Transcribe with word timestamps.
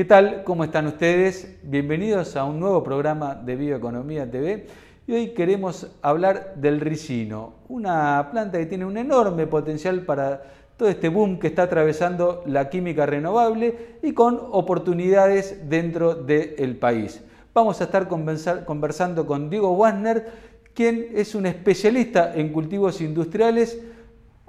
¿Qué 0.00 0.06
tal? 0.06 0.44
¿Cómo 0.44 0.64
están 0.64 0.86
ustedes? 0.86 1.58
Bienvenidos 1.62 2.34
a 2.34 2.46
un 2.46 2.58
nuevo 2.58 2.82
programa 2.82 3.34
de 3.34 3.54
Bioeconomía 3.54 4.30
TV. 4.30 4.66
Y 5.06 5.12
hoy 5.12 5.34
queremos 5.34 5.88
hablar 6.00 6.54
del 6.56 6.80
ricino, 6.80 7.52
una 7.68 8.28
planta 8.30 8.56
que 8.56 8.64
tiene 8.64 8.86
un 8.86 8.96
enorme 8.96 9.46
potencial 9.46 10.00
para 10.06 10.42
todo 10.78 10.88
este 10.88 11.10
boom 11.10 11.38
que 11.38 11.48
está 11.48 11.64
atravesando 11.64 12.42
la 12.46 12.70
química 12.70 13.04
renovable 13.04 13.98
y 14.02 14.14
con 14.14 14.40
oportunidades 14.52 15.68
dentro 15.68 16.14
del 16.14 16.78
país. 16.78 17.22
Vamos 17.52 17.82
a 17.82 17.84
estar 17.84 18.08
conversando 18.08 19.26
con 19.26 19.50
Diego 19.50 19.72
Wasner, 19.72 20.28
quien 20.72 21.08
es 21.14 21.34
un 21.34 21.44
especialista 21.44 22.34
en 22.34 22.54
cultivos 22.54 23.02
industriales 23.02 23.78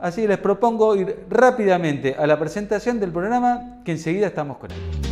Así 0.01 0.23
que 0.23 0.29
les 0.29 0.39
propongo 0.39 0.95
ir 0.95 1.25
rápidamente 1.29 2.15
a 2.17 2.25
la 2.25 2.39
presentación 2.39 2.99
del 2.99 3.11
programa, 3.11 3.83
que 3.85 3.91
enseguida 3.91 4.25
estamos 4.25 4.57
con 4.57 4.71
él. 4.71 5.10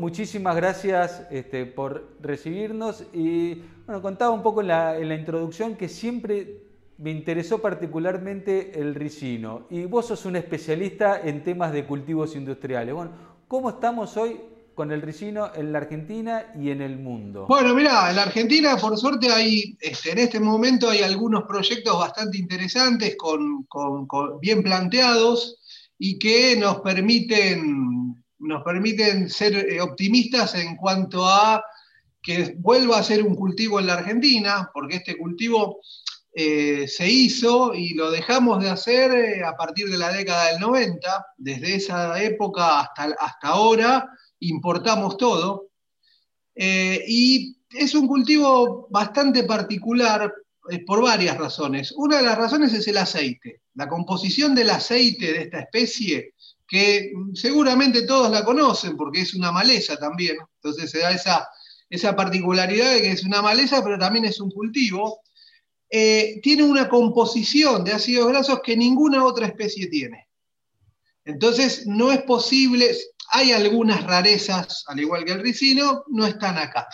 Muchísimas 0.00 0.56
gracias 0.56 1.22
este, 1.30 1.66
por 1.66 2.16
recibirnos 2.20 3.04
y 3.12 3.62
bueno, 3.86 4.00
contaba 4.00 4.30
un 4.30 4.42
poco 4.42 4.62
en 4.62 4.68
la, 4.68 5.14
introducción 5.14 5.76
que 5.76 5.88
siempre 5.88 6.62
me 6.96 7.10
interesó 7.10 7.60
particularmente 7.60 8.80
el 8.80 8.94
ricino 8.94 9.66
y 9.70 9.84
vos 9.84 10.06
sos 10.06 10.24
un 10.24 10.36
especialista 10.36 11.20
en 11.20 11.44
temas 11.44 11.72
de 11.72 11.84
cultivos 11.84 12.34
industriales. 12.34 12.94
Bueno, 12.94 13.12
¿cómo 13.46 13.70
estamos 13.70 14.16
hoy 14.16 14.40
con 14.74 14.92
el 14.92 15.02
ricino 15.02 15.50
en 15.54 15.72
la 15.72 15.78
Argentina 15.78 16.52
y 16.58 16.70
en 16.70 16.80
el 16.80 16.98
mundo? 16.98 17.46
Bueno, 17.46 17.74
mira, 17.74 18.08
en 18.08 18.16
la 18.16 18.22
Argentina 18.22 18.76
por 18.78 18.96
suerte 18.96 19.30
hay, 19.30 19.76
este, 19.80 20.12
en 20.12 20.18
este 20.18 20.40
momento 20.40 20.88
hay 20.88 21.02
algunos 21.02 21.44
proyectos 21.44 21.98
bastante 21.98 22.38
interesantes, 22.38 23.16
con, 23.16 23.66
bien 24.40 24.62
planteados 24.62 25.58
y 25.98 26.18
que 26.18 26.56
nos 26.56 26.80
permiten, 26.80 28.19
nos 28.40 28.62
permiten 28.62 29.28
ser 29.28 29.54
eh, 29.54 29.80
optimistas 29.80 30.54
en 30.54 30.76
cuanto 30.76 31.26
a 31.26 31.62
que 32.22 32.54
vuelva 32.58 32.98
a 32.98 33.02
ser 33.02 33.22
un 33.22 33.34
cultivo 33.34 33.78
en 33.78 33.86
la 33.86 33.94
Argentina, 33.94 34.70
porque 34.72 34.96
este 34.96 35.16
cultivo 35.16 35.80
eh, 36.32 36.86
se 36.86 37.08
hizo 37.08 37.74
y 37.74 37.94
lo 37.94 38.10
dejamos 38.10 38.62
de 38.62 38.70
hacer 38.70 39.12
eh, 39.12 39.44
a 39.44 39.56
partir 39.56 39.88
de 39.88 39.98
la 39.98 40.12
década 40.12 40.50
del 40.50 40.60
90, 40.60 41.26
desde 41.36 41.76
esa 41.76 42.22
época 42.22 42.80
hasta, 42.80 43.14
hasta 43.18 43.48
ahora 43.48 44.08
importamos 44.40 45.16
todo. 45.16 45.68
Y 46.54 47.56
es 47.70 47.94
un 47.94 48.06
cultivo 48.06 48.86
bastante 48.90 49.44
particular 49.44 50.30
por 50.86 51.00
varias 51.00 51.38
razones. 51.38 51.92
Una 51.92 52.18
de 52.18 52.24
las 52.24 52.36
razones 52.36 52.74
es 52.74 52.86
el 52.86 52.98
aceite, 52.98 53.62
la 53.74 53.88
composición 53.88 54.54
del 54.54 54.68
aceite 54.68 55.32
de 55.32 55.42
esta 55.42 55.60
especie, 55.60 56.34
que 56.70 57.12
seguramente 57.34 58.02
todos 58.02 58.30
la 58.30 58.44
conocen 58.44 58.96
porque 58.96 59.22
es 59.22 59.34
una 59.34 59.50
maleza 59.50 59.96
también. 59.96 60.36
Entonces 60.62 60.88
se 60.88 61.00
da 61.00 61.10
esa, 61.10 61.48
esa 61.90 62.14
particularidad 62.14 62.92
de 62.92 63.02
que 63.02 63.10
es 63.10 63.24
una 63.24 63.42
maleza, 63.42 63.82
pero 63.82 63.98
también 63.98 64.24
es 64.24 64.40
un 64.40 64.52
cultivo. 64.52 65.20
Eh, 65.90 66.38
tiene 66.44 66.62
una 66.62 66.88
composición 66.88 67.82
de 67.82 67.92
ácidos 67.92 68.28
grasos 68.28 68.60
que 68.62 68.76
ninguna 68.76 69.24
otra 69.24 69.46
especie 69.48 69.88
tiene. 69.88 70.28
Entonces, 71.24 71.88
no 71.88 72.12
es 72.12 72.22
posible, 72.22 72.96
hay 73.32 73.50
algunas 73.50 74.04
rarezas, 74.04 74.84
al 74.86 75.00
igual 75.00 75.24
que 75.24 75.32
el 75.32 75.42
ricino, 75.42 76.04
no 76.06 76.24
están 76.24 76.56
acá. 76.56 76.86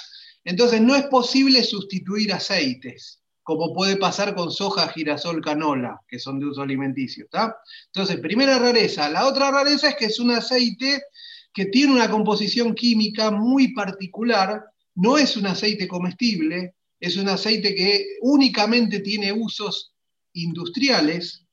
Entonces 0.42 0.80
no 0.80 0.96
es 0.96 1.04
posible 1.04 1.62
sustituir 1.62 2.32
aceites, 2.32 3.20
como 3.46 3.72
puede 3.72 3.96
pasar 3.96 4.34
con 4.34 4.50
soja, 4.50 4.88
girasol, 4.88 5.40
canola, 5.40 6.00
que 6.08 6.18
son 6.18 6.40
de 6.40 6.46
uso 6.46 6.62
alimenticio. 6.62 7.28
Entonces, 7.86 8.16
primera 8.16 8.58
rareza. 8.58 9.08
La 9.08 9.24
otra 9.24 9.52
rareza 9.52 9.90
es 9.90 9.94
que 9.94 10.06
es 10.06 10.18
un 10.18 10.32
aceite 10.32 11.00
que 11.54 11.66
tiene 11.66 11.92
una 11.92 12.10
composición 12.10 12.74
química 12.74 13.30
muy 13.30 13.72
particular, 13.72 14.64
no 14.96 15.16
es 15.16 15.36
un 15.36 15.46
aceite 15.46 15.86
comestible, 15.86 16.74
es 16.98 17.16
un 17.16 17.28
aceite 17.28 17.72
que 17.76 18.16
únicamente 18.20 18.98
tiene 18.98 19.32
usos 19.32 19.92
industriales, 20.32 21.46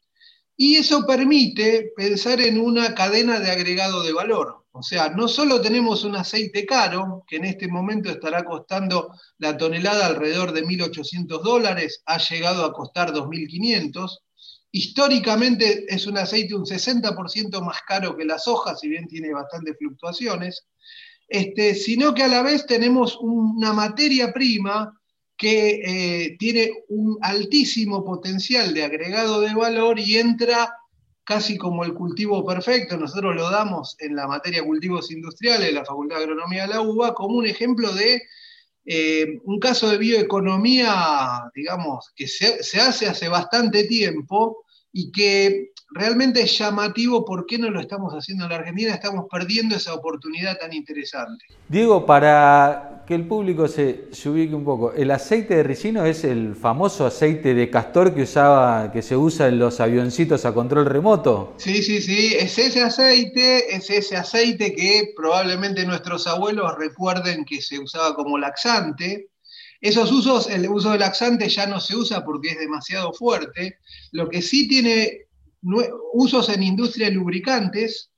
y 0.57 0.77
eso 0.77 1.05
permite 1.05 1.91
pensar 1.95 2.41
en 2.41 2.59
una 2.59 2.95
cadena 2.95 3.39
de 3.39 3.51
agregado 3.51 4.01
de 4.01 4.13
valor. 4.13 4.62
O 4.75 4.81
sea, 4.81 5.09
no 5.09 5.27
solo 5.27 5.61
tenemos 5.61 6.03
un 6.03 6.15
aceite 6.15 6.65
caro, 6.65 7.23
que 7.27 7.35
en 7.35 7.45
este 7.45 7.67
momento 7.67 8.09
estará 8.09 8.43
costando 8.43 9.13
la 9.37 9.55
tonelada 9.55 10.07
alrededor 10.07 10.51
de 10.51 10.63
1.800 10.63 11.43
dólares, 11.43 12.01
ha 12.07 12.17
llegado 12.17 12.65
a 12.65 12.73
costar 12.73 13.13
2.500. 13.13 14.17
Históricamente 14.71 15.85
es 15.87 16.07
un 16.07 16.17
aceite 16.17 16.55
un 16.55 16.65
60% 16.65 17.61
más 17.61 17.81
caro 17.87 18.17
que 18.17 18.25
la 18.25 18.39
soja, 18.39 18.75
si 18.75 18.89
bien 18.89 19.07
tiene 19.07 19.31
bastantes 19.31 19.77
fluctuaciones, 19.77 20.65
este, 21.27 21.75
sino 21.75 22.15
que 22.15 22.23
a 22.23 22.27
la 22.27 22.41
vez 22.41 22.65
tenemos 22.65 23.19
una 23.21 23.73
materia 23.73 24.33
prima 24.33 24.99
que 25.37 25.81
eh, 25.85 26.35
tiene 26.39 26.71
un 26.89 27.19
altísimo 27.21 28.03
potencial 28.03 28.73
de 28.73 28.83
agregado 28.83 29.41
de 29.41 29.53
valor 29.53 29.99
y 29.99 30.17
entra 30.17 30.73
casi 31.23 31.57
como 31.57 31.83
el 31.83 31.93
cultivo 31.93 32.45
perfecto, 32.45 32.97
nosotros 32.97 33.35
lo 33.35 33.49
damos 33.49 33.95
en 33.99 34.15
la 34.15 34.27
materia 34.27 34.63
cultivos 34.63 35.11
industriales 35.11 35.67
de 35.67 35.73
la 35.73 35.85
Facultad 35.85 36.17
de 36.17 36.23
Agronomía 36.23 36.63
de 36.63 36.73
la 36.73 36.81
UBA 36.81 37.13
como 37.13 37.37
un 37.37 37.45
ejemplo 37.45 37.91
de 37.93 38.21
eh, 38.85 39.39
un 39.43 39.59
caso 39.59 39.89
de 39.89 39.97
bioeconomía, 39.97 41.49
digamos, 41.55 42.11
que 42.15 42.27
se, 42.27 42.61
se, 42.63 42.81
hace 42.81 43.07
hace 43.07 43.29
bastante 43.29 43.85
tiempo 43.85 44.65
y 44.91 45.11
que 45.11 45.71
realmente 45.93 46.41
es 46.41 46.57
llamativo 46.57 47.23
por 47.23 47.45
qué 47.45 47.57
no 47.57 47.69
lo 47.69 47.79
estamos 47.79 48.13
haciendo 48.13 48.45
en 48.45 48.49
la 48.49 48.55
Argentina, 48.57 48.93
estamos 48.93 49.25
perdiendo 49.31 49.75
esa 49.75 49.93
oportunidad 49.93 50.57
tan 50.57 50.73
interesante. 50.73 51.45
Diego, 51.69 52.05
para 52.05 53.03
que 53.07 53.15
el 53.15 53.27
público 53.27 53.67
se, 53.67 54.09
ubique 54.25 54.55
un 54.55 54.63
poco, 54.63 54.93
el 54.93 55.11
aceite 55.11 55.57
de 55.57 55.63
ricino 55.63 56.05
es 56.05 56.23
el 56.23 56.55
famoso 56.55 57.05
aceite 57.05 57.53
de 57.53 57.69
castor 57.69 58.15
que 58.15 58.23
usaba, 58.23 58.91
que 58.91 59.01
se 59.01 59.15
usa 59.15 59.47
en 59.47 59.59
los 59.59 59.79
avioncitos 59.79 60.45
a 60.45 60.53
control 60.53 60.85
remoto. 60.85 61.53
Sí, 61.57 61.83
sí, 61.83 62.01
sí, 62.01 62.33
es 62.35 62.57
ese 62.57 62.81
aceite, 62.81 63.75
es 63.75 63.89
ese 63.89 64.15
aceite 64.15 64.73
que 64.73 65.13
probablemente 65.15 65.85
nuestros 65.85 66.25
abuelos 66.27 66.75
recuerden 66.77 67.45
que 67.45 67.61
se 67.61 67.79
usaba 67.79 68.15
como 68.15 68.37
laxante. 68.37 69.29
Esos 69.81 70.11
usos, 70.13 70.49
el 70.49 70.67
uso 70.69 70.91
de 70.91 70.99
laxante 70.99 71.49
ya 71.49 71.67
no 71.67 71.81
se 71.81 71.95
usa 71.95 72.23
porque 72.23 72.49
es 72.49 72.59
demasiado 72.59 73.11
fuerte. 73.13 73.79
Lo 74.13 74.29
que 74.29 74.41
sí 74.41 74.67
tiene 74.69 75.25
usos 76.13 76.49
en 76.49 76.63
industria 76.63 77.07
de 77.07 77.13
lubricantes, 77.13 78.11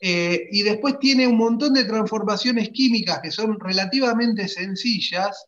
eh, 0.00 0.48
y 0.50 0.62
después 0.62 0.98
tiene 0.98 1.26
un 1.26 1.36
montón 1.36 1.74
de 1.74 1.84
transformaciones 1.84 2.70
químicas 2.70 3.20
que 3.22 3.30
son 3.30 3.58
relativamente 3.58 4.46
sencillas, 4.48 5.46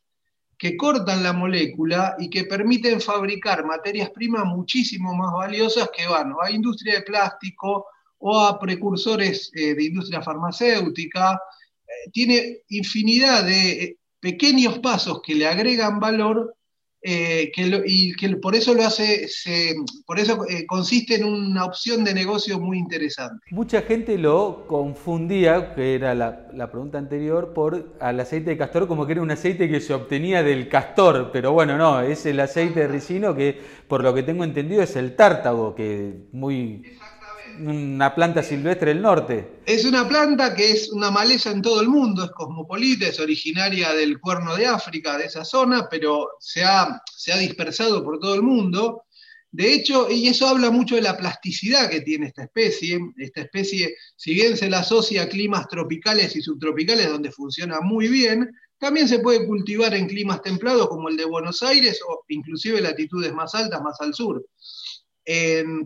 que 0.56 0.76
cortan 0.76 1.22
la 1.22 1.32
molécula 1.32 2.16
y 2.18 2.30
que 2.30 2.44
permiten 2.44 3.00
fabricar 3.00 3.66
materias 3.66 4.10
primas 4.10 4.46
muchísimo 4.46 5.14
más 5.14 5.32
valiosas 5.32 5.90
que 5.94 6.06
van 6.06 6.32
a 6.42 6.50
industria 6.50 6.94
de 6.94 7.02
plástico 7.02 7.86
o 8.18 8.40
a 8.40 8.58
precursores 8.58 9.50
eh, 9.54 9.74
de 9.74 9.84
industria 9.84 10.22
farmacéutica. 10.22 11.34
Eh, 11.86 12.10
tiene 12.12 12.62
infinidad 12.68 13.44
de 13.44 13.98
pequeños 14.20 14.78
pasos 14.78 15.20
que 15.22 15.34
le 15.34 15.46
agregan 15.46 16.00
valor 16.00 16.56
eh, 17.06 17.52
y 17.84 18.14
que 18.14 18.34
por 18.36 18.54
eso 18.54 18.72
lo 18.72 18.82
hace, 18.82 19.28
por 20.06 20.18
eso 20.18 20.46
eh, 20.48 20.64
consiste 20.64 21.16
en 21.16 21.26
una 21.26 21.66
opción 21.66 22.02
de 22.02 22.14
negocio 22.14 22.58
muy 22.58 22.78
interesante. 22.78 23.44
Mucha 23.50 23.82
gente 23.82 24.16
lo 24.16 24.64
confundía, 24.66 25.74
que 25.74 25.94
era 25.94 26.14
la, 26.14 26.70
pregunta 26.70 26.96
anterior, 26.96 27.52
por 27.52 27.94
al 28.00 28.20
aceite 28.20 28.50
de 28.50 28.56
castor 28.56 28.88
como 28.88 29.04
que 29.04 29.12
era 29.12 29.20
un 29.20 29.30
aceite 29.30 29.68
que 29.68 29.80
se 29.80 29.92
obtenía 29.92 30.42
del 30.42 30.70
castor, 30.70 31.28
pero 31.30 31.52
bueno, 31.52 31.76
no, 31.76 32.00
es 32.00 32.24
el 32.24 32.40
aceite 32.40 32.80
de 32.80 32.88
ricino 32.88 33.34
que 33.34 33.60
por 33.86 34.02
lo 34.02 34.14
que 34.14 34.22
tengo 34.22 34.42
entendido 34.42 34.82
es 34.82 34.96
el 34.96 35.14
tártago, 35.14 35.74
que 35.74 36.14
muy 36.32 36.84
una 37.60 38.14
planta 38.14 38.42
silvestre 38.42 38.92
del 38.92 39.02
norte. 39.02 39.60
Es 39.66 39.84
una 39.84 40.08
planta 40.08 40.54
que 40.54 40.70
es 40.70 40.90
una 40.90 41.10
maleza 41.10 41.50
en 41.50 41.62
todo 41.62 41.80
el 41.80 41.88
mundo, 41.88 42.24
es 42.24 42.30
cosmopolita, 42.30 43.08
es 43.08 43.20
originaria 43.20 43.92
del 43.92 44.20
cuerno 44.20 44.56
de 44.56 44.66
África, 44.66 45.16
de 45.16 45.26
esa 45.26 45.44
zona, 45.44 45.88
pero 45.90 46.30
se 46.40 46.62
ha, 46.64 47.02
se 47.14 47.32
ha 47.32 47.38
dispersado 47.38 48.04
por 48.04 48.18
todo 48.18 48.34
el 48.34 48.42
mundo. 48.42 49.04
De 49.50 49.72
hecho, 49.72 50.10
y 50.10 50.26
eso 50.26 50.48
habla 50.48 50.70
mucho 50.70 50.96
de 50.96 51.02
la 51.02 51.16
plasticidad 51.16 51.88
que 51.88 52.00
tiene 52.00 52.26
esta 52.26 52.42
especie. 52.42 52.98
Esta 53.16 53.42
especie, 53.42 53.94
si 54.16 54.34
bien 54.34 54.56
se 54.56 54.68
la 54.68 54.80
asocia 54.80 55.22
a 55.22 55.28
climas 55.28 55.68
tropicales 55.68 56.34
y 56.34 56.42
subtropicales 56.42 57.08
donde 57.08 57.30
funciona 57.30 57.80
muy 57.80 58.08
bien, 58.08 58.50
también 58.78 59.08
se 59.08 59.20
puede 59.20 59.46
cultivar 59.46 59.94
en 59.94 60.08
climas 60.08 60.42
templados 60.42 60.88
como 60.88 61.08
el 61.08 61.16
de 61.16 61.24
Buenos 61.24 61.62
Aires 61.62 62.00
o 62.06 62.24
inclusive 62.28 62.80
latitudes 62.80 63.32
más 63.32 63.54
altas, 63.54 63.80
más 63.80 64.00
al 64.00 64.12
sur 64.12 64.44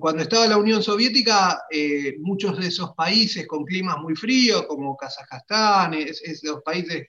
cuando 0.01 0.23
estaba 0.23 0.47
la 0.47 0.57
Unión 0.57 0.83
Soviética, 0.83 1.63
eh, 1.71 2.17
muchos 2.21 2.59
de 2.59 2.69
esos 2.69 2.93
países 2.95 3.47
con 3.47 3.65
climas 3.65 3.99
muy 3.99 4.17
fríos, 4.17 4.67
como 4.67 4.97
Kazajstán, 4.97 5.95
esos 5.95 6.63
países 6.65 7.09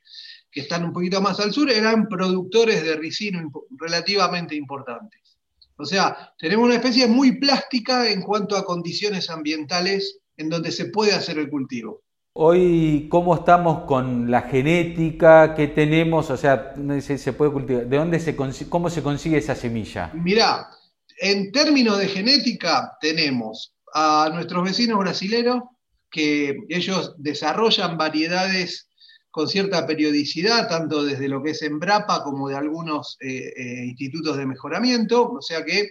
que 0.52 0.62
están 0.62 0.84
un 0.86 0.94
poquito 0.94 1.22
más 1.22 1.40
al 1.40 1.52
sur, 1.52 1.70
eran 1.70 2.08
productores 2.08 2.84
de 2.84 2.96
ricino 2.96 3.52
relativamente 3.72 4.56
importantes. 4.56 5.38
O 5.78 5.86
sea, 5.86 6.34
tenemos 6.38 6.66
una 6.66 6.76
especie 6.76 7.08
muy 7.08 7.40
plástica 7.40 8.10
en 8.10 8.22
cuanto 8.22 8.58
a 8.58 8.66
condiciones 8.66 9.30
ambientales 9.30 10.20
en 10.38 10.50
donde 10.50 10.72
se 10.72 10.86
puede 10.86 11.14
hacer 11.14 11.40
el 11.40 11.50
cultivo. 11.50 12.02
Hoy, 12.34 13.08
¿cómo 13.10 13.36
estamos 13.36 13.86
con 13.86 14.30
la 14.30 14.44
genética? 14.44 15.56
¿Qué 15.56 15.68
tenemos? 15.68 16.30
O 16.30 16.38
sea, 16.38 16.74
se, 17.02 17.34
puede 17.34 17.52
cultivar? 17.52 17.88
¿De 17.88 17.98
dónde 17.98 18.20
se 18.20 18.36
cómo 18.36 18.90
se 18.90 19.04
consigue 19.04 19.38
esa 19.38 19.56
semilla? 19.56 20.12
Mirá, 20.14 20.70
en 21.20 21.52
términos 21.52 21.98
de 21.98 22.08
genética, 22.08 22.98
tenemos 23.02 23.74
a 23.94 24.30
nuestros 24.34 24.64
vecinos 24.64 25.00
brasileños, 25.00 25.64
que 26.12 26.58
ellos 26.70 27.14
desarrollan 27.18 27.98
variedades 27.98 28.88
con 29.32 29.48
cierta 29.48 29.86
periodicidad, 29.86 30.68
tanto 30.68 31.04
desde 31.04 31.28
lo 31.28 31.44
que 31.44 31.52
es 31.52 31.62
Embrapa 31.62 32.24
como 32.24 32.50
de 32.50 32.56
algunos 32.56 33.18
eh, 33.20 33.54
eh, 33.56 33.86
institutos 33.86 34.38
de 34.38 34.46
mejoramiento, 34.46 35.32
o 35.32 35.42
sea 35.42 35.64
que 35.64 35.90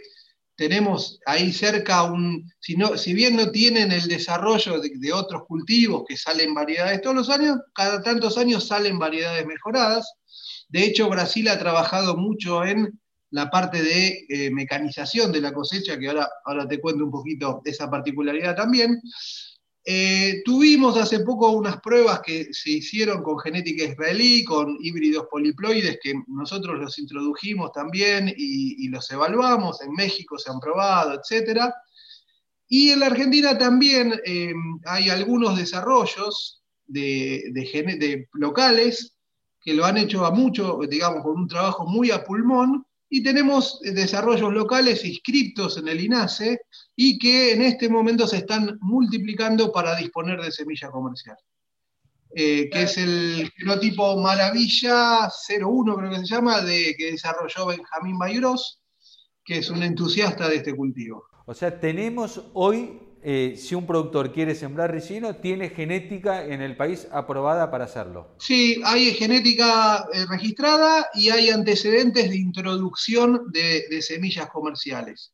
tenemos 0.56 1.20
ahí 1.24 1.52
cerca 1.52 2.02
un, 2.02 2.52
si 2.58 3.14
bien 3.14 3.36
no 3.36 3.52
tienen 3.52 3.92
el 3.92 4.08
desarrollo 4.08 4.80
de, 4.80 5.12
otros 5.12 5.44
cultivos 5.46 6.02
que 6.08 6.16
salen 6.16 6.52
variedades 6.52 7.00
todos 7.00 7.14
los 7.14 7.30
años, 7.30 7.58
cada 7.72 8.02
tantos 8.02 8.36
años 8.36 8.66
salen 8.66 8.98
variedades 8.98 9.46
mejoradas. 9.46 10.12
De 10.68 10.82
hecho, 10.82 11.08
Brasil 11.08 11.46
ha 11.46 11.60
trabajado 11.60 12.16
mucho 12.16 12.64
en 12.64 13.00
la 13.30 13.50
parte 13.50 13.82
de 13.82 14.26
eh, 14.28 14.50
mecanización 14.50 15.32
de 15.32 15.40
la 15.40 15.52
cosecha, 15.52 15.98
que 15.98 16.08
ahora, 16.08 16.28
ahora 16.44 16.66
te 16.66 16.80
cuento 16.80 17.04
un 17.04 17.10
poquito 17.10 17.60
de 17.64 17.70
esa 17.70 17.90
particularidad 17.90 18.56
también. 18.56 19.00
Eh, 19.90 20.42
tuvimos 20.44 20.98
hace 20.98 21.20
poco 21.20 21.50
unas 21.50 21.80
pruebas 21.80 22.20
que 22.20 22.52
se 22.52 22.72
hicieron 22.72 23.22
con 23.22 23.38
genética 23.38 23.84
israelí, 23.84 24.44
con 24.44 24.76
híbridos 24.80 25.26
poliploides, 25.30 25.98
que 26.02 26.12
nosotros 26.26 26.78
los 26.78 26.98
introdujimos 26.98 27.72
también 27.72 28.30
y, 28.36 28.86
los 28.88 29.10
evaluamos. 29.10 29.80
En 29.80 29.92
México 29.92 30.38
se 30.38 30.50
han 30.50 30.60
probado, 30.60 31.14
etc. 31.18 31.72
Y 32.68 32.90
en 32.90 33.00
la 33.00 33.06
Argentina 33.06 33.56
también 33.56 34.12
eh, 34.26 34.52
hay 34.84 35.08
algunos 35.08 35.56
desarrollos 35.56 36.62
de, 36.86 37.44
de 37.52 38.28
locales 38.34 39.14
que 39.58 39.72
lo 39.72 39.86
han 39.86 39.96
hecho 39.96 40.26
a 40.26 40.30
mucho, 40.30 40.80
digamos, 40.86 41.22
con 41.22 41.32
un 41.32 41.48
trabajo 41.48 41.86
muy 41.86 42.10
a 42.10 42.24
pulmón, 42.24 42.84
y 43.10 43.22
tenemos 43.22 43.80
desarrollos 43.80 44.52
locales 44.52 45.04
inscriptos 45.04 45.78
en 45.78 45.88
el 45.88 46.00
INASE 46.00 46.60
y 46.94 47.18
que 47.18 47.52
en 47.52 47.62
este 47.62 47.88
momento 47.88 48.26
se 48.26 48.38
están 48.38 48.78
multiplicando 48.80 49.72
para 49.72 49.96
disponer 49.96 50.40
de 50.40 50.52
semilla 50.52 50.90
comercial. 50.90 51.36
Eh, 52.34 52.68
que 52.70 52.82
es 52.82 52.98
el 52.98 53.50
genotipo 53.56 54.20
Maravilla 54.20 55.30
01, 55.48 55.96
creo 55.96 56.10
que 56.10 56.18
se 56.18 56.26
llama, 56.26 56.60
de, 56.60 56.94
que 56.96 57.12
desarrolló 57.12 57.66
Benjamín 57.66 58.18
Bayros, 58.18 58.82
que 59.42 59.58
es 59.58 59.70
un 59.70 59.82
entusiasta 59.82 60.46
de 60.46 60.56
este 60.56 60.76
cultivo. 60.76 61.24
O 61.46 61.54
sea, 61.54 61.80
tenemos 61.80 62.42
hoy 62.52 63.00
eh, 63.22 63.56
si 63.56 63.74
un 63.74 63.86
productor 63.86 64.32
quiere 64.32 64.54
sembrar 64.54 64.92
ricino, 64.92 65.36
tiene 65.36 65.70
genética 65.70 66.44
en 66.44 66.62
el 66.62 66.76
país 66.76 67.08
aprobada 67.10 67.70
para 67.70 67.84
hacerlo. 67.84 68.36
Sí, 68.38 68.80
hay 68.84 69.12
genética 69.14 70.06
eh, 70.12 70.24
registrada 70.28 71.08
y 71.14 71.30
hay 71.30 71.50
antecedentes 71.50 72.30
de 72.30 72.36
introducción 72.36 73.50
de, 73.50 74.02
semillas 74.02 74.48
comerciales. 74.50 75.32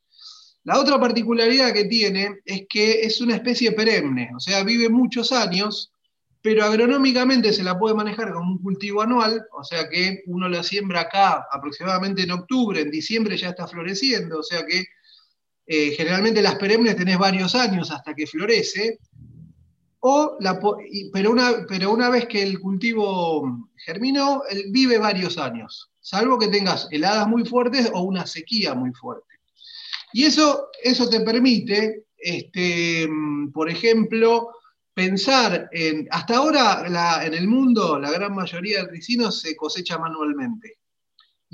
La 0.65 0.81
otra 0.81 0.99
particularidad 0.99 1.75
que 1.75 1.85
tiene 1.85 2.41
es 2.47 2.63
que 2.69 3.03
es 3.03 3.21
una 3.21 3.35
especie 3.35 3.73
perenne, 3.73 4.31
o 4.35 4.41
sea, 4.41 4.65
vive 4.65 4.89
muchos 4.89 5.31
años, 5.31 5.93
pero 6.41 6.65
agronómicamente 6.65 7.53
se 7.53 7.63
la 7.63 7.79
puede 7.79 7.95
manejar 7.95 8.33
como 8.33 8.53
un 8.53 8.63
cultivo 8.63 9.03
anual, 9.03 9.43
o 9.53 9.63
sea 9.63 9.89
que 9.91 10.23
uno 10.27 10.49
la 10.49 10.63
siembra 10.63 11.03
acá 11.03 11.47
aproximadamente 11.53 12.23
en 12.23 12.31
octubre, 12.31 12.81
en 12.81 12.91
diciembre 12.91 13.37
ya 13.37 13.51
está 13.51 13.67
floreciendo, 13.67 14.39
o 14.39 14.43
sea 14.43 14.65
que 14.65 14.85
eh, 15.67 15.93
generalmente 15.93 16.43
las 16.43 16.57
perennes 16.57 16.97
tenés 16.97 17.19
varios 17.19 17.55
años 17.55 17.91
hasta 17.91 18.15
que 18.15 18.27
florece, 18.27 18.99
o 20.01 20.37
pero, 21.13 21.31
una, 21.31 21.65
pero 21.67 21.91
una 21.91 22.11
vez 22.11 22.27
que 22.27 22.43
el 22.43 22.61
cultivo 22.61 23.71
germinó, 23.77 24.43
vive 24.71 24.99
varios 24.99 25.39
años, 25.39 25.91
salvo 26.01 26.39
que 26.39 26.49
tengas 26.49 26.89
heladas 26.91 27.27
muy 27.27 27.47
fuertes 27.47 27.91
o 27.95 28.03
una 28.03 28.27
sequía 28.27 28.75
muy 28.75 28.93
fuerte. 28.93 29.35
Y 30.13 30.25
eso, 30.25 30.69
eso 30.83 31.09
te 31.09 31.21
permite, 31.21 32.05
este, 32.19 33.09
por 33.53 33.71
ejemplo, 33.71 34.51
pensar 34.93 35.69
en, 35.73 36.07
hasta 36.11 36.37
ahora 36.37 37.25
en 37.25 37.35
el 37.35 37.49
mundo 37.49 37.99
la 37.99 38.11
gran 38.11 38.35
mayoría 38.35 38.85
de 38.85 38.91
ricinos 38.91 39.41
se 39.41 39.57
cosecha 39.57 39.99
manualmente. 39.99 40.79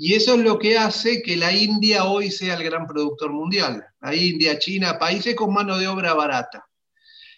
Y 0.03 0.15
eso 0.15 0.33
es 0.33 0.39
lo 0.39 0.57
que 0.57 0.79
hace 0.79 1.21
que 1.21 1.37
la 1.37 1.53
India 1.53 2.05
hoy 2.05 2.31
sea 2.31 2.55
el 2.55 2.63
gran 2.63 2.87
productor 2.87 3.31
mundial. 3.31 3.85
La 4.01 4.15
India, 4.15 4.57
China, 4.57 4.97
países 4.97 5.35
con 5.35 5.53
mano 5.53 5.77
de 5.77 5.87
obra 5.87 6.15
barata. 6.15 6.67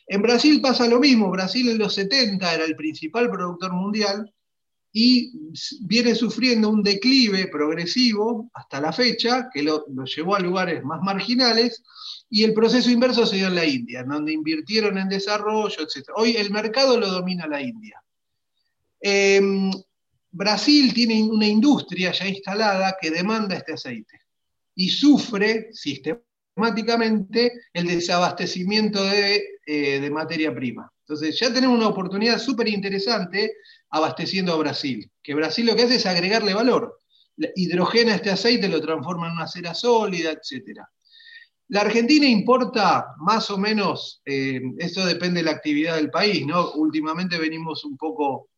En 0.07 0.21
Brasil 0.21 0.61
pasa 0.61 0.87
lo 0.87 1.01
mismo. 1.01 1.29
Brasil 1.29 1.67
en 1.67 1.77
los 1.77 1.93
70 1.93 2.53
era 2.53 2.63
el 2.63 2.77
principal 2.77 3.29
productor 3.29 3.73
mundial 3.73 4.33
y 4.93 5.33
viene 5.81 6.15
sufriendo 6.15 6.69
un 6.69 6.81
declive 6.83 7.49
progresivo 7.49 8.49
hasta 8.53 8.79
la 8.79 8.93
fecha, 8.93 9.49
que 9.53 9.61
lo, 9.61 9.85
llevó 10.05 10.37
a 10.37 10.39
lugares 10.39 10.85
más 10.85 11.01
marginales, 11.01 11.83
y 12.29 12.45
el 12.45 12.53
proceso 12.53 12.89
inverso 12.89 13.25
se 13.25 13.35
dio 13.35 13.47
en 13.47 13.55
la 13.55 13.65
India, 13.65 14.05
donde 14.05 14.31
invirtieron 14.31 14.97
en 14.97 15.09
desarrollo, 15.09 15.81
etc. 15.81 16.11
Hoy 16.15 16.37
el 16.37 16.49
mercado 16.49 16.97
lo 16.97 17.09
domina 17.09 17.45
la 17.45 17.61
India. 17.61 18.01
Em, 19.01 19.69
Brasil 20.33 20.91
tiene 20.95 21.21
una 21.21 21.45
industria 21.45 22.11
ya 22.11 22.27
instalada 22.27 22.97
que 22.99 23.11
demanda 23.11 23.55
este 23.55 23.73
aceite 23.73 24.21
y 24.75 24.89
sufre 24.89 25.69
sistemáticamente 25.71 27.51
el 27.71 27.85
desabastecimiento 27.85 29.03
de, 29.03 29.43
eh, 29.67 30.09
materia 30.09 30.53
prima. 30.53 30.91
Entonces 31.01 31.39
ya 31.39 31.53
tenemos 31.53 31.77
una 31.77 31.87
oportunidad 31.87 32.39
súper 32.39 32.67
interesante 32.67 33.53
abasteciendo 33.91 34.53
a 34.53 34.57
Brasil, 34.57 35.07
que 35.21 35.35
Brasil 35.35 35.67
lo 35.67 35.75
que 35.75 35.83
hace 35.83 35.95
es 35.95 36.05
agregarle 36.07 36.55
valor. 36.55 36.97
Hidrogena 37.55 38.15
este 38.15 38.31
aceite, 38.31 38.67
lo 38.67 38.81
transforma 38.81 39.27
en 39.27 39.33
una 39.33 39.47
cera 39.47 39.75
sólida, 39.75 40.31
etc. 40.31 40.79
La 41.67 41.81
Argentina 41.81 42.25
importa 42.25 43.05
más 43.17 43.51
o 43.51 43.57
menos, 43.59 44.23
eh, 44.25 44.61
esto 44.79 45.05
depende 45.05 45.41
de 45.41 45.45
la 45.45 45.51
actividad 45.51 45.95
del 45.95 46.09
país, 46.09 46.43
¿no? 46.47 46.71
Últimamente 46.73 47.37
venimos 47.37 47.85
un 47.85 47.97
poco 47.97 48.49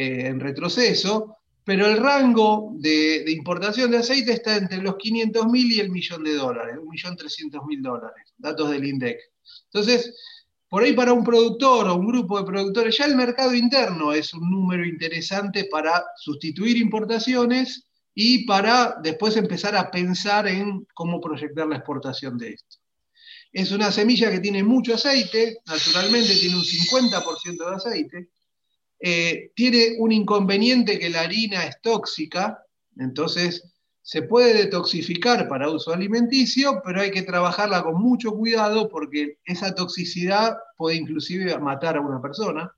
eh, 0.00 0.28
en 0.28 0.38
retroceso, 0.38 1.38
pero 1.64 1.84
el 1.86 1.96
rango 1.96 2.70
de, 2.76 3.24
importación 3.32 3.90
de 3.90 3.96
aceite 3.96 4.32
está 4.32 4.56
entre 4.56 4.78
los 4.78 4.94
500 4.96 5.46
mil 5.48 5.72
y 5.72 5.80
el 5.80 5.90
millón 5.90 6.22
de 6.22 6.34
dólares, 6.34 6.76
un 6.80 6.88
millón 6.88 7.16
trescientos 7.16 7.64
mil 7.66 7.82
dólares, 7.82 8.32
datos 8.36 8.70
del 8.70 8.84
INDEC. 8.84 9.18
Entonces, 9.64 10.14
por 10.68 10.84
ahí 10.84 10.92
para 10.92 11.12
un 11.12 11.24
productor 11.24 11.88
o 11.88 11.96
un 11.96 12.06
grupo 12.06 12.38
de 12.38 12.46
productores, 12.46 12.96
ya 12.96 13.06
el 13.06 13.16
mercado 13.16 13.52
interno 13.54 14.12
es 14.12 14.32
un 14.34 14.48
número 14.48 14.86
interesante 14.86 15.64
para 15.64 16.04
sustituir 16.16 16.76
importaciones 16.76 17.88
y 18.14 18.46
para 18.46 19.00
después 19.02 19.36
empezar 19.36 19.74
a 19.74 19.90
pensar 19.90 20.46
en 20.46 20.86
cómo 20.94 21.20
proyectar 21.20 21.66
la 21.66 21.78
exportación 21.78 22.38
de 22.38 22.50
esto. 22.50 22.76
Es 23.52 23.72
una 23.72 23.90
semilla 23.90 24.30
que 24.30 24.38
tiene 24.38 24.62
mucho 24.62 24.94
aceite, 24.94 25.58
naturalmente 25.66 26.36
tiene 26.36 26.54
un 26.54 26.62
50% 26.62 27.68
de 27.68 27.74
aceite, 27.74 28.28
eh, 29.00 29.52
tiene 29.54 29.96
un 29.98 30.12
inconveniente 30.12 30.98
que 30.98 31.10
la 31.10 31.22
harina 31.22 31.64
es 31.64 31.80
tóxica, 31.80 32.64
entonces 32.96 33.72
se 34.02 34.22
puede 34.22 34.54
detoxificar 34.54 35.48
para 35.48 35.70
uso 35.70 35.92
alimenticio, 35.92 36.80
pero 36.82 37.02
hay 37.02 37.10
que 37.10 37.22
trabajarla 37.22 37.82
con 37.82 38.00
mucho 38.00 38.32
cuidado 38.32 38.88
porque 38.88 39.36
esa 39.44 39.74
toxicidad 39.74 40.56
puede 40.76 40.96
inclusive 40.96 41.58
matar 41.58 41.96
a 41.96 42.00
una 42.00 42.20
persona. 42.20 42.72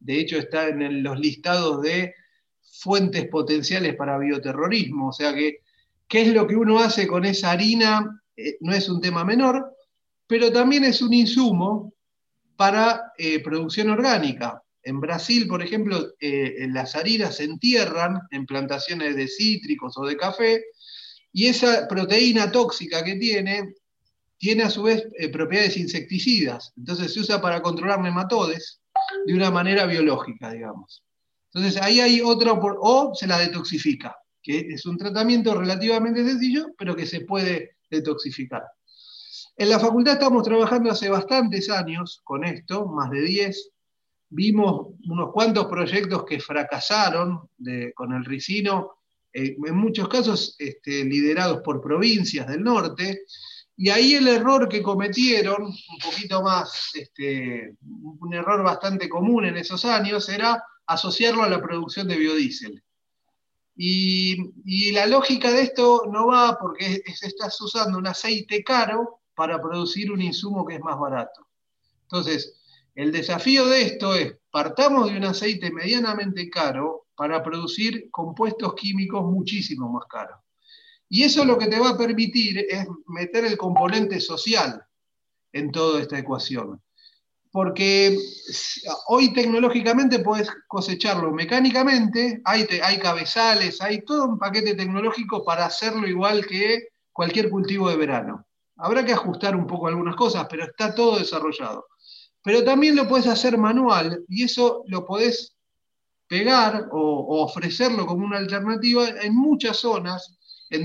De 0.00 0.18
hecho, 0.18 0.38
está 0.38 0.68
en 0.68 1.02
los 1.02 1.20
listados 1.20 1.82
de 1.82 2.14
fuentes 2.62 3.28
potenciales 3.28 3.94
para 3.96 4.18
bioterrorismo. 4.18 5.08
O 5.08 5.12
sea 5.12 5.34
que, 5.34 5.58
¿qué 6.08 6.22
es 6.22 6.28
lo 6.28 6.46
que 6.46 6.56
uno 6.56 6.78
hace 6.78 7.06
con 7.06 7.24
esa 7.24 7.50
harina? 7.50 8.22
Eh, 8.36 8.56
no 8.60 8.72
es 8.72 8.88
un 8.88 9.00
tema 9.00 9.24
menor, 9.24 9.76
pero 10.26 10.50
también 10.50 10.84
es 10.84 11.02
un 11.02 11.12
insumo 11.12 11.92
para 12.56 13.12
eh, 13.18 13.40
producción 13.40 13.90
orgánica. 13.90 14.62
En 14.82 15.00
Brasil, 15.00 15.46
por 15.46 15.62
ejemplo, 15.62 16.14
eh, 16.20 16.66
las 16.70 16.96
harinas 16.96 17.36
se 17.36 17.44
entierran 17.44 18.20
en 18.30 18.46
plantaciones 18.46 19.16
de 19.16 19.28
cítricos 19.28 19.96
o 19.96 20.04
de 20.04 20.16
café 20.16 20.64
y 21.32 21.46
esa 21.46 21.86
proteína 21.88 22.50
tóxica 22.50 23.04
que 23.04 23.16
tiene 23.16 23.74
tiene 24.42 24.64
a 24.64 24.70
su 24.70 24.82
vez 24.82 25.06
eh, 25.18 25.28
propiedades 25.28 25.76
insecticidas. 25.76 26.72
Entonces 26.76 27.14
se 27.14 27.20
usa 27.20 27.40
para 27.40 27.62
controlar 27.62 28.00
nematodes 28.00 28.80
de 29.24 29.34
una 29.34 29.52
manera 29.52 29.86
biológica, 29.86 30.50
digamos. 30.50 31.04
Entonces 31.54 31.80
ahí 31.80 32.00
hay 32.00 32.20
otra, 32.20 32.52
o 32.52 33.14
se 33.14 33.28
la 33.28 33.38
detoxifica, 33.38 34.16
que 34.42 34.58
es 34.70 34.84
un 34.84 34.98
tratamiento 34.98 35.54
relativamente 35.54 36.24
sencillo, 36.24 36.74
pero 36.76 36.96
que 36.96 37.06
se 37.06 37.20
puede 37.20 37.76
detoxificar. 37.88 38.64
En 39.56 39.70
la 39.70 39.78
facultad 39.78 40.14
estamos 40.14 40.42
trabajando 40.42 40.90
hace 40.90 41.08
bastantes 41.08 41.70
años 41.70 42.20
con 42.24 42.42
esto, 42.42 42.86
más 42.86 43.10
de 43.10 43.20
10, 43.20 43.70
vimos 44.32 44.94
unos 45.08 45.30
cuantos 45.32 45.66
proyectos 45.66 46.24
que 46.24 46.40
fracasaron 46.40 47.48
con 47.94 48.12
el 48.12 48.24
ricino, 48.24 48.92
eh, 49.32 49.56
en 49.64 49.76
muchos 49.76 50.08
casos 50.08 50.56
este, 50.58 51.04
liderados 51.04 51.60
por 51.62 51.80
provincias 51.80 52.48
del 52.48 52.62
norte, 52.62 53.22
y 53.76 53.88
ahí 53.90 54.14
el 54.14 54.28
error 54.28 54.68
que 54.68 54.82
cometieron, 54.82 55.64
un 55.64 55.98
poquito 56.02 56.42
más, 56.42 56.90
este, 56.94 57.74
un 57.80 58.34
error 58.34 58.62
bastante 58.62 59.08
común 59.08 59.46
en 59.46 59.56
esos 59.56 59.84
años, 59.84 60.28
era 60.28 60.62
asociarlo 60.86 61.42
a 61.42 61.48
la 61.48 61.60
producción 61.60 62.06
de 62.08 62.16
biodiesel. 62.16 62.82
Y, 63.74 64.92
la 64.92 65.06
lógica 65.06 65.50
de 65.50 65.62
esto 65.62 66.04
no 66.12 66.26
va 66.26 66.58
porque 66.58 67.02
estás 67.06 67.58
usando 67.60 67.98
un 67.98 68.06
aceite 68.06 68.62
caro 68.62 69.20
para 69.34 69.60
producir 69.60 70.12
un 70.12 70.20
insumo 70.20 70.66
que 70.66 70.74
es 70.74 70.80
más 70.80 70.98
barato. 70.98 71.46
Entonces, 72.02 72.61
el 72.94 73.12
desafío 73.12 73.66
de 73.66 73.82
esto 73.82 74.14
es, 74.14 74.36
partamos 74.50 75.10
de 75.10 75.16
un 75.16 75.24
aceite 75.24 75.70
medianamente 75.70 76.50
caro 76.50 77.06
para 77.14 77.42
producir 77.42 78.10
compuestos 78.10 78.74
químicos 78.74 79.24
muchísimo 79.24 79.90
más 79.90 80.04
caros. 80.08 80.38
Y 81.08 81.24
eso 81.24 81.44
lo 81.44 81.58
que 81.58 81.66
te 81.66 81.78
va 81.78 81.90
a 81.90 81.98
permitir 81.98 82.66
es 82.68 82.86
meter 83.06 83.44
el 83.44 83.56
componente 83.56 84.20
social 84.20 84.82
en 85.52 85.70
toda 85.70 86.00
esta 86.00 86.18
ecuación. 86.18 86.82
Porque 87.50 88.18
hoy 89.08 89.32
tecnológicamente 89.34 90.20
puedes 90.20 90.48
cosecharlo 90.66 91.30
mecánicamente, 91.32 92.40
hay, 92.44 92.66
hay 92.82 92.98
cabezales, 92.98 93.82
hay 93.82 94.02
todo 94.02 94.24
un 94.24 94.38
paquete 94.38 94.74
tecnológico 94.74 95.44
para 95.44 95.66
hacerlo 95.66 96.08
igual 96.08 96.46
que 96.46 96.88
cualquier 97.12 97.50
cultivo 97.50 97.90
de 97.90 97.96
verano. 97.96 98.46
Habrá 98.76 99.04
que 99.04 99.12
ajustar 99.12 99.54
un 99.54 99.66
poco 99.66 99.88
algunas 99.88 100.16
cosas, 100.16 100.46
pero 100.48 100.64
está 100.64 100.94
todo 100.94 101.18
desarrollado. 101.18 101.86
Pero 102.42 102.64
también 102.64 102.96
lo 102.96 103.08
puedes 103.08 103.26
hacer 103.26 103.56
manual 103.56 104.24
y 104.28 104.44
eso 104.44 104.82
lo 104.88 105.06
podés 105.06 105.54
pegar 106.26 106.88
o 106.90 107.42
ofrecerlo 107.44 108.06
como 108.06 108.24
una 108.24 108.38
alternativa 108.38 109.08
en 109.08 109.34
muchas 109.34 109.76
zonas 109.78 110.38
en 110.72 110.84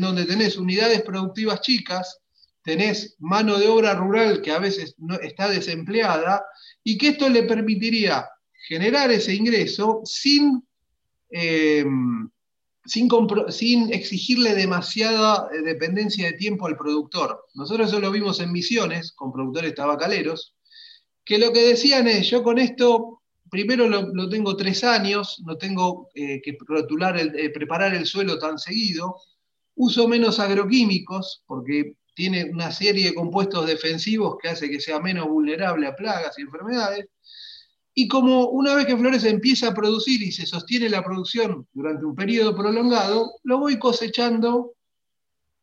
donde, 0.00 0.24
tenés 0.24 0.56
unidades 0.56 1.02
productivas 1.02 1.60
chicas, 1.60 2.18
tenés 2.62 3.14
mano 3.18 3.58
de 3.58 3.68
obra 3.68 3.94
rural 3.94 4.40
que 4.40 4.50
a 4.50 4.58
veces 4.58 4.94
no, 4.96 5.16
está 5.16 5.48
desempleada, 5.48 6.44
y 6.82 6.96
que 6.96 7.08
esto 7.08 7.28
le 7.28 7.42
permitiría 7.42 8.26
generar 8.66 9.10
ese 9.10 9.34
ingreso 9.34 10.00
sin, 10.04 10.62
em, 11.28 12.30
sin, 12.86 13.08
sin, 13.50 13.92
exigirle 13.92 14.54
demasiada 14.54 15.48
eh, 15.52 15.60
dependencia 15.60 16.26
de 16.26 16.38
tiempo 16.38 16.66
al 16.66 16.78
productor. 16.78 17.44
Nosotros 17.54 17.88
eso 17.88 18.00
lo 18.00 18.10
vimos 18.10 18.40
en 18.40 18.50
misiones 18.50 19.12
con 19.12 19.30
productores 19.30 19.74
tabacaleros, 19.74 20.54
que 21.28 21.38
lo 21.38 21.52
que 21.52 21.60
decían 21.60 22.08
es, 22.08 22.30
yo 22.30 22.42
con 22.42 22.58
esto, 22.58 23.20
primero 23.50 23.86
lo, 23.86 24.30
tengo 24.30 24.56
tres 24.56 24.82
años, 24.82 25.42
no 25.44 25.58
tengo 25.58 26.08
eh, 26.14 26.40
que 26.40 26.56
rotular 26.58 27.18
eh, 27.18 27.50
preparar 27.50 27.94
el 27.94 28.06
suelo 28.06 28.38
tan 28.38 28.58
seguido, 28.58 29.14
uso 29.74 30.08
menos 30.08 30.40
agroquímicos, 30.40 31.42
porque 31.46 31.96
tiene 32.14 32.46
una 32.46 32.72
serie 32.72 33.08
de 33.08 33.14
compuestos 33.14 33.66
defensivos 33.66 34.38
que 34.40 34.48
hace 34.48 34.70
que 34.70 34.80
sea 34.80 35.00
menos 35.00 35.28
vulnerable 35.28 35.86
a 35.86 35.94
plagas 35.94 36.38
y 36.38 36.42
enfermedades. 36.42 37.08
Y 37.92 38.08
como 38.08 38.48
una 38.48 38.74
vez 38.74 38.86
que 38.86 38.96
florece 38.96 39.28
empieza 39.28 39.68
a 39.68 39.74
producir 39.74 40.22
y 40.22 40.32
se 40.32 40.46
sostiene 40.46 40.88
la 40.88 41.04
producción 41.04 41.68
durante 41.74 42.06
un 42.06 42.14
periodo 42.14 42.56
prolongado, 42.56 43.32
lo 43.42 43.58
voy 43.58 43.78
cosechando 43.78 44.72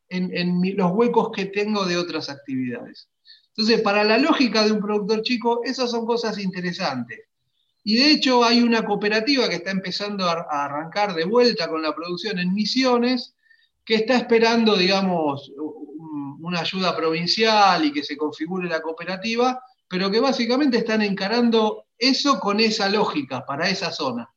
en 0.10 0.62
los 0.78 0.92
huecos 0.92 1.32
que 1.36 1.46
tengo 1.46 1.86
de 1.86 1.98
otras 1.98 2.30
actividades. 2.30 3.10
Entonces, 3.58 3.82
para 3.82 4.04
la 4.04 4.18
lógica 4.18 4.64
de 4.66 4.74
un 4.74 4.82
productor 4.82 5.22
chico, 5.22 5.62
esas 5.64 5.90
son 5.90 6.06
cosas 6.06 6.38
interesantes. 6.38 7.22
Y 7.84 7.96
de 7.98 8.12
hecho 8.12 8.44
hay 8.44 8.62
una 8.62 8.84
cooperativa 8.84 9.48
que 9.48 9.56
está 9.56 9.72
empezando 9.72 10.26
a 10.26 10.66
arrancar 10.66 11.14
de 11.14 11.24
vuelta 11.24 11.70
con 11.70 11.82
la 11.82 11.96
producción 11.96 12.40
en 12.40 12.54
Misiones, 12.54 13.36
que 13.86 13.96
está 13.96 14.18
esperando, 14.18 14.76
digamos, 14.76 15.52
una 16.40 16.60
ayuda 16.60 16.96
provincial 16.96 17.86
y 17.86 17.94
que 17.94 18.04
se 18.04 18.18
configure 18.18 18.68
la 18.68 18.82
cooperativa, 18.82 19.62
pero 19.88 20.12
que 20.12 20.20
básicamente 20.20 20.80
están 20.80 21.02
encarando 21.02 21.86
eso 21.98 22.40
con 22.40 22.60
esa 22.60 22.90
lógica 22.90 23.46
para 23.46 23.70
esa 23.70 23.92
zona. 23.92 24.30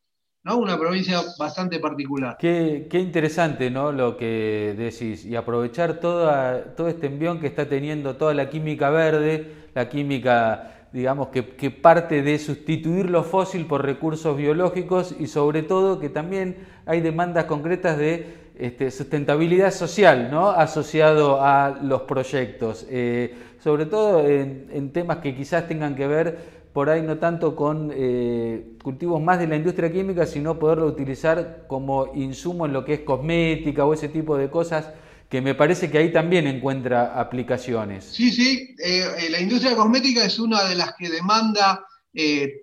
Una 0.56 0.78
provincia 0.78 1.20
bastante 1.38 1.78
particular. 1.78 2.36
Qué, 2.38 2.86
interesante 2.92 3.70
¿no? 3.70 3.92
lo 3.92 4.16
que 4.16 4.74
decís, 4.76 5.24
y 5.24 5.36
aprovechar 5.36 6.00
toda, 6.00 6.74
todo 6.74 6.88
este 6.88 7.06
envión 7.06 7.40
que 7.40 7.46
está 7.46 7.68
teniendo 7.68 8.16
toda 8.16 8.34
la 8.34 8.48
química 8.48 8.90
verde, 8.90 9.52
la 9.74 9.88
química, 9.88 10.86
digamos, 10.92 11.28
que, 11.28 11.50
que 11.50 11.70
parte 11.70 12.22
de 12.22 12.38
sustituir 12.38 13.10
lo 13.10 13.24
fósil 13.24 13.66
por 13.66 13.84
recursos 13.84 14.36
biológicos 14.36 15.14
y 15.18 15.26
sobre 15.26 15.62
todo 15.62 16.00
que 16.00 16.08
también 16.08 16.56
hay 16.86 17.00
demandas 17.00 17.44
concretas 17.44 17.98
de 17.98 18.48
este, 18.58 18.90
sustentabilidad 18.90 19.70
social 19.70 20.30
¿no? 20.32 20.50
asociado 20.50 21.40
a 21.40 21.78
los 21.80 22.02
proyectos, 22.02 22.84
eh, 22.90 23.32
sobre 23.62 23.86
todo 23.86 24.26
en, 24.26 24.90
temas 24.90 25.18
que 25.18 25.32
quizás 25.36 25.68
tengan 25.68 25.94
que 25.94 26.08
ver 26.08 26.57
por 26.72 26.90
ahí 26.90 27.02
no 27.02 27.18
tanto 27.18 27.56
con 27.56 27.90
eh, 27.94 28.76
cultivos 28.82 29.20
más 29.20 29.38
de 29.38 29.46
la 29.46 29.56
industria 29.56 29.92
química, 29.92 30.26
sino 30.26 30.58
poderlo 30.58 30.86
utilizar 30.86 31.64
como 31.66 32.12
insumo 32.14 32.66
en 32.66 32.72
lo 32.72 32.84
que 32.84 32.94
es 32.94 33.00
cosmética 33.00 33.84
o 33.84 33.94
ese 33.94 34.08
tipo 34.08 34.36
de 34.36 34.50
cosas 34.50 34.92
que 35.28 35.40
me 35.40 35.54
parece 35.54 35.90
que 35.90 35.98
ahí 35.98 36.12
también 36.12 36.46
encuentra 36.46 37.20
aplicaciones. 37.20 38.04
Sí, 38.04 38.30
sí, 38.32 38.74
eh, 38.82 39.28
la 39.30 39.40
industria 39.40 39.76
cosmética 39.76 40.24
es 40.24 40.38
una 40.38 40.64
de 40.64 40.74
las 40.74 40.94
que 40.94 41.10
demanda 41.10 41.84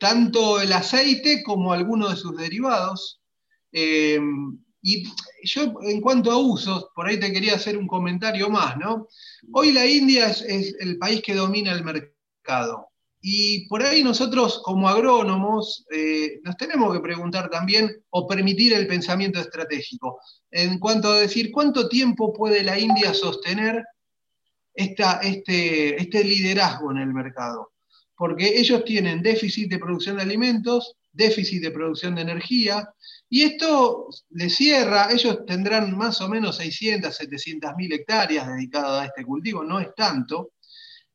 tanto 0.01 0.59
el 0.59 0.73
aceite 0.73 1.41
como 1.41 1.71
algunos 1.71 2.09
de 2.09 2.15
sus 2.17 2.35
derivados. 2.35 3.21
Y 4.87 5.03
yo, 5.43 5.73
en 5.81 5.99
cuanto 5.99 6.31
a 6.31 6.37
usos, 6.37 6.89
por 6.93 7.07
ahí 7.07 7.19
te 7.19 7.33
quería 7.33 7.55
hacer 7.55 7.75
un 7.75 7.87
comentario 7.87 8.51
más, 8.51 8.77
¿no? 8.77 9.07
Hoy 9.51 9.71
la 9.71 9.83
India 9.83 10.27
es, 10.27 10.75
el 10.79 10.99
país 10.99 11.23
que 11.23 11.33
domina 11.33 11.71
el 11.71 11.83
mercado. 11.83 12.89
Y 13.27 13.67
por 13.67 13.81
ahí 13.81 14.03
nosotros, 14.03 14.61
como 14.63 14.87
agrónomos, 14.87 15.83
eh, 15.89 16.41
nos 16.43 16.55
tenemos 16.57 16.93
que 16.93 16.99
preguntar 16.99 17.49
también 17.49 17.91
o 18.11 18.27
permitir 18.27 18.73
el 18.73 18.85
pensamiento 18.85 19.39
estratégico. 19.39 20.19
En 20.51 20.77
cuanto 20.77 21.11
a 21.11 21.21
decir, 21.21 21.51
¿cuánto 21.51 21.89
tiempo 21.89 22.31
puede 22.31 22.61
la 22.61 22.77
India 22.77 23.15
sostener 23.15 23.83
este, 24.75 25.99
este 25.99 26.23
liderazgo 26.23 26.91
en 26.91 26.97
el 26.97 27.15
mercado? 27.15 27.71
Porque 28.15 28.59
ellos 28.59 28.85
tienen 28.85 29.23
déficit 29.23 29.71
de 29.71 29.79
producción 29.79 30.17
de 30.17 30.21
alimentos, 30.21 30.95
déficit 31.11 31.63
de 31.63 31.71
producción 31.71 32.13
de 32.13 32.21
energía, 32.21 32.87
y 33.27 33.41
esto 33.41 34.07
le 34.29 34.51
cierra, 34.51 35.07
ellos 35.11 35.47
tendrán 35.47 35.97
más 35.97 36.21
o 36.21 36.29
menos 36.29 36.57
600, 36.57 37.15
700 37.15 37.71
mil 37.75 37.91
hectáreas 37.91 38.47
dedicadas 38.47 39.01
a 39.01 39.05
este 39.05 39.25
cultivo, 39.25 39.63
no 39.63 39.79
es 39.79 39.95
tanto. 39.95 40.51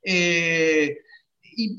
Eh, 0.03 0.97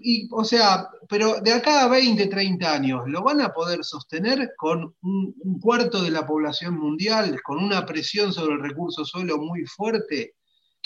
y, 0.01 0.27
o 0.31 0.43
sea, 0.43 0.89
pero 1.07 1.41
de 1.41 1.53
acá 1.53 1.83
a 1.83 1.87
20, 1.87 2.27
30 2.27 2.73
años, 2.73 3.01
¿lo 3.07 3.23
van 3.23 3.41
a 3.41 3.53
poder 3.53 3.83
sostener 3.83 4.51
con 4.57 4.95
un, 5.01 5.35
un, 5.39 5.59
cuarto 5.59 6.01
de 6.01 6.11
la 6.11 6.25
población 6.25 6.77
mundial, 6.77 7.41
con 7.43 7.63
una 7.63 7.85
presión 7.85 8.33
sobre 8.33 8.55
el 8.55 8.61
recurso 8.61 9.05
suelo 9.05 9.37
muy 9.37 9.65
fuerte 9.65 10.35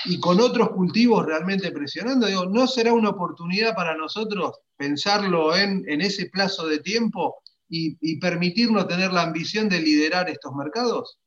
y 0.06 0.20
con 0.20 0.40
otros 0.40 0.70
cultivos 0.70 1.25
realmente 1.25 1.72
presionando? 1.72 2.28
Digo, 2.28 2.46
¿no 2.46 2.68
será 2.68 2.94
una 2.94 3.10
oportunidad 3.10 3.75
para 3.75 3.96
nosotros 3.96 4.60
pensarlo 4.78 5.56
en, 5.56 5.84
en 5.88 6.02
ese 6.02 6.30
plazo 6.30 6.68
de 6.68 6.80
tiempo 6.80 7.36
y, 7.70 8.20
permitirnos 8.20 8.88
tener 8.88 9.12
la 9.12 9.24
ambición 9.24 9.70
de 9.70 9.80
liderar 9.80 10.30
estos 10.30 10.54
mercados? 10.54 11.20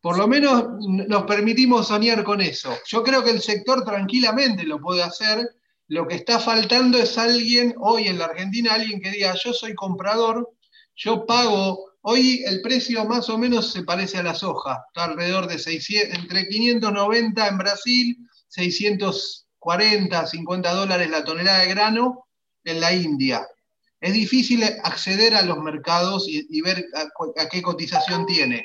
Por 0.00 0.16
lo 0.16 0.26
menos 0.26 0.64
nos 0.80 1.24
permitimos 1.24 1.88
soñar 1.88 2.24
con 2.24 2.40
eso. 2.40 2.74
Yo 2.86 3.02
creo 3.02 3.22
que 3.22 3.30
el 3.30 3.40
sector 3.40 3.84
tranquilamente 3.84 4.64
lo 4.64 4.80
puede 4.80 5.02
hacer. 5.02 5.46
Lo 5.90 6.06
que 6.06 6.14
está 6.14 6.38
faltando 6.38 6.98
es 6.98 7.18
alguien, 7.18 7.74
hoy 7.78 8.06
en 8.06 8.18
la 8.18 8.26
Argentina, 8.26 8.74
alguien 8.74 9.00
que 9.00 9.10
diga, 9.10 9.34
yo 9.34 9.52
soy 9.52 9.74
comprador, 9.74 10.48
yo 10.94 11.26
pago, 11.26 11.96
hoy 12.02 12.42
el 12.46 12.62
precio 12.62 13.04
más 13.04 13.28
o 13.28 13.36
menos 13.36 13.72
se 13.72 13.82
parece 13.82 14.18
a 14.18 14.22
la 14.22 14.34
soja, 14.34 14.84
está 14.86 15.04
alrededor 15.04 15.48
de 15.48 15.58
600, 15.58 16.18
entre 16.18 16.48
590 16.48 17.48
en 17.48 17.58
Brasil, 17.58 18.18
640, 18.48 20.26
50 20.26 20.72
dólares 20.72 21.10
la 21.10 21.24
tonelada 21.24 21.60
de 21.60 21.68
grano 21.68 22.28
en 22.64 22.80
la 22.80 22.92
India 22.92 23.46
es 24.00 24.14
difícil 24.14 24.64
acceder 24.82 25.34
a 25.34 25.42
los 25.42 25.58
mercados 25.58 26.24
y, 26.26 26.60
ver 26.62 26.86
a, 26.94 27.48
qué 27.48 27.60
cotización 27.60 28.24
tiene. 28.24 28.64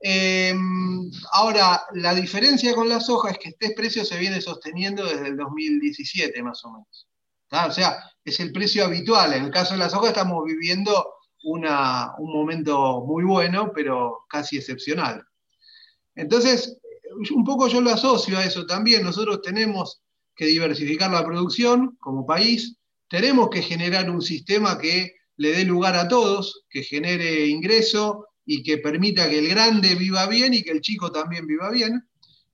Em, 0.00 1.10
ahora, 1.32 1.82
la 1.94 2.14
diferencia 2.14 2.74
con 2.74 2.88
la 2.88 3.00
soja 3.00 3.30
es 3.30 3.38
que 3.38 3.48
este 3.50 3.70
precio 3.74 4.04
se 4.04 4.18
viene 4.18 4.40
sosteniendo 4.40 5.04
desde 5.04 5.28
el 5.28 5.36
2017 5.36 6.42
más 6.42 6.64
o 6.64 6.72
menos. 6.72 7.08
O 7.50 7.72
sea, 7.72 7.96
es 8.24 8.40
el 8.40 8.52
precio 8.52 8.84
habitual. 8.84 9.32
En 9.32 9.44
el 9.44 9.50
caso 9.50 9.74
de 9.74 9.78
la 9.78 9.88
soja 9.88 10.08
estamos 10.08 10.44
viviendo 10.44 11.14
un 11.44 11.62
momento 12.18 13.04
muy 13.06 13.24
bueno, 13.24 13.70
pero 13.74 14.24
casi 14.28 14.56
excepcional. 14.56 15.22
Entonces, 16.14 16.78
un 17.34 17.44
poco 17.44 17.68
yo 17.68 17.80
lo 17.80 17.90
asocio 17.90 18.38
a 18.38 18.44
eso 18.44 18.66
también. 18.66 19.02
Nosotros 19.02 19.42
tenemos 19.42 20.02
que 20.34 20.46
diversificar 20.46 21.10
la 21.10 21.24
producción 21.24 21.96
como 22.00 22.26
país, 22.26 22.76
tenemos 23.08 23.50
que 23.50 23.62
generar 23.62 24.10
un 24.10 24.22
sistema 24.22 24.78
que 24.78 25.12
le 25.36 25.52
dé 25.52 25.64
lugar 25.64 25.96
a 25.96 26.08
todos, 26.08 26.64
que 26.68 26.82
genere 26.82 27.46
ingreso 27.46 28.26
y 28.46 28.62
que 28.62 28.78
permita 28.78 29.28
que 29.28 29.38
el 29.38 29.48
grande 29.48 29.94
viva 29.94 30.26
bien 30.26 30.54
y 30.54 30.62
que 30.62 30.72
el 30.72 30.80
chico 30.80 31.10
también 31.10 31.46
viva 31.46 31.70
bien. 31.70 32.04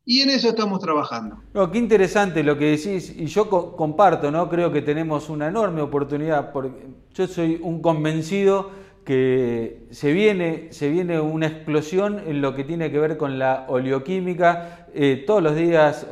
Y 0.05 0.23
en 0.23 0.31
eso 0.31 0.49
estamos 0.49 0.81
trabajando. 0.81 1.37
No, 1.55 1.71
qué 1.71 1.79
interesante 1.79 2.43
lo 2.43 2.59
que 2.59 2.77
decís, 2.77 3.15
y 3.17 3.27
yo 3.27 3.49
comparto, 3.49 4.31
¿no? 4.31 4.49
Creo 4.49 4.73
que 4.73 4.83
tenemos 4.83 5.29
una 5.29 5.49
enorme 5.49 5.83
oportunidad, 5.83 6.53
porque 6.53 6.87
yo 7.15 7.27
soy 7.27 7.61
un 7.63 7.81
convencido 7.81 8.71
que 9.05 9.87
se 9.91 10.13
viene, 10.13 10.69
se 10.73 10.89
viene 10.89 11.21
una 11.21 11.47
explosión 11.47 12.21
en 12.27 12.41
lo 12.41 12.55
que 12.55 12.65
tiene 12.65 12.91
que 12.91 12.99
ver 12.99 13.17
con 13.17 13.39
la 13.39 13.67
oleoquímica. 13.69 14.87
Eh, 14.95 15.25
todos 15.27 15.43
los 15.43 15.55
días, 15.55 16.07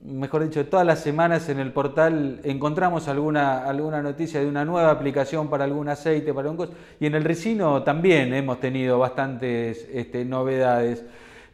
mejor 0.00 0.44
dicho, 0.44 0.66
todas 0.66 0.86
las 0.86 1.00
semanas 1.00 1.48
en 1.48 1.58
el 1.58 1.72
portal 1.72 2.40
encontramos 2.44 3.08
alguna, 3.08 3.64
alguna 3.64 4.02
noticia 4.02 4.40
de 4.40 4.46
una 4.46 4.64
nueva 4.64 4.90
aplicación 4.90 5.48
para 5.48 5.64
algún 5.64 5.88
aceite, 5.88 6.32
para 6.32 6.50
un 6.50 6.68
y 7.00 7.06
en 7.06 7.14
el 7.14 7.24
ricino 7.24 7.82
también 7.82 8.32
hemos 8.34 8.60
tenido 8.60 8.98
bastantes 8.98 9.88
este, 9.92 10.24
novedades. 10.24 11.04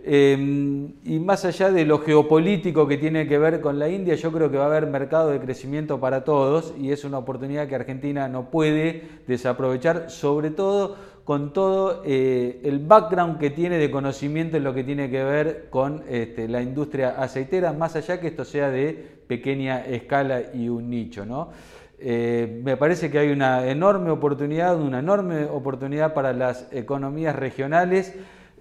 Em, 0.04 0.94
y 1.04 1.20
más 1.20 1.44
allá 1.44 1.70
de 1.70 1.84
lo 1.86 2.00
geopolítico 2.00 2.88
que 2.88 2.98
tiene 2.98 3.28
que 3.28 3.38
ver 3.38 3.60
con 3.60 3.78
la 3.78 3.88
India, 3.88 4.16
yo 4.16 4.32
creo 4.32 4.50
que 4.50 4.56
va 4.56 4.64
a 4.64 4.66
haber 4.66 4.88
mercado 4.88 5.30
de 5.30 5.38
crecimiento 5.38 6.00
para 6.00 6.24
todos 6.24 6.74
y 6.76 6.90
es 6.90 7.04
una 7.04 7.18
oportunidad 7.18 7.68
que 7.68 7.76
Argentina 7.76 8.26
no 8.26 8.50
puede 8.50 9.02
desaprovechar, 9.28 10.10
sobre 10.10 10.50
todo 10.50 10.96
con 11.24 11.52
todo 11.52 12.02
eh, 12.04 12.60
el 12.64 12.80
background 12.80 13.38
que 13.38 13.50
tiene 13.50 13.78
de 13.78 13.90
conocimiento 13.90 14.56
en 14.56 14.64
lo 14.64 14.74
que 14.74 14.84
tiene 14.84 15.10
que 15.10 15.22
ver 15.22 15.66
con 15.70 16.02
este, 16.08 16.48
la 16.48 16.62
industria 16.62 17.10
aceitera, 17.10 17.72
más 17.72 17.94
allá 17.96 18.20
que 18.20 18.28
esto 18.28 18.44
sea 18.44 18.70
de 18.70 18.92
pequeña 19.26 19.84
escala 19.86 20.42
y 20.54 20.68
un 20.68 20.90
nicho. 20.90 21.24
¿no? 21.24 21.50
Eh, 21.98 22.60
me 22.64 22.76
parece 22.76 23.10
que 23.10 23.18
hay 23.18 23.28
una 23.28 23.68
enorme 23.68 24.10
oportunidad, 24.10 24.80
una 24.80 24.98
enorme 24.98 25.44
oportunidad 25.44 26.14
para 26.14 26.32
las 26.32 26.66
economías 26.72 27.36
regionales. 27.36 28.14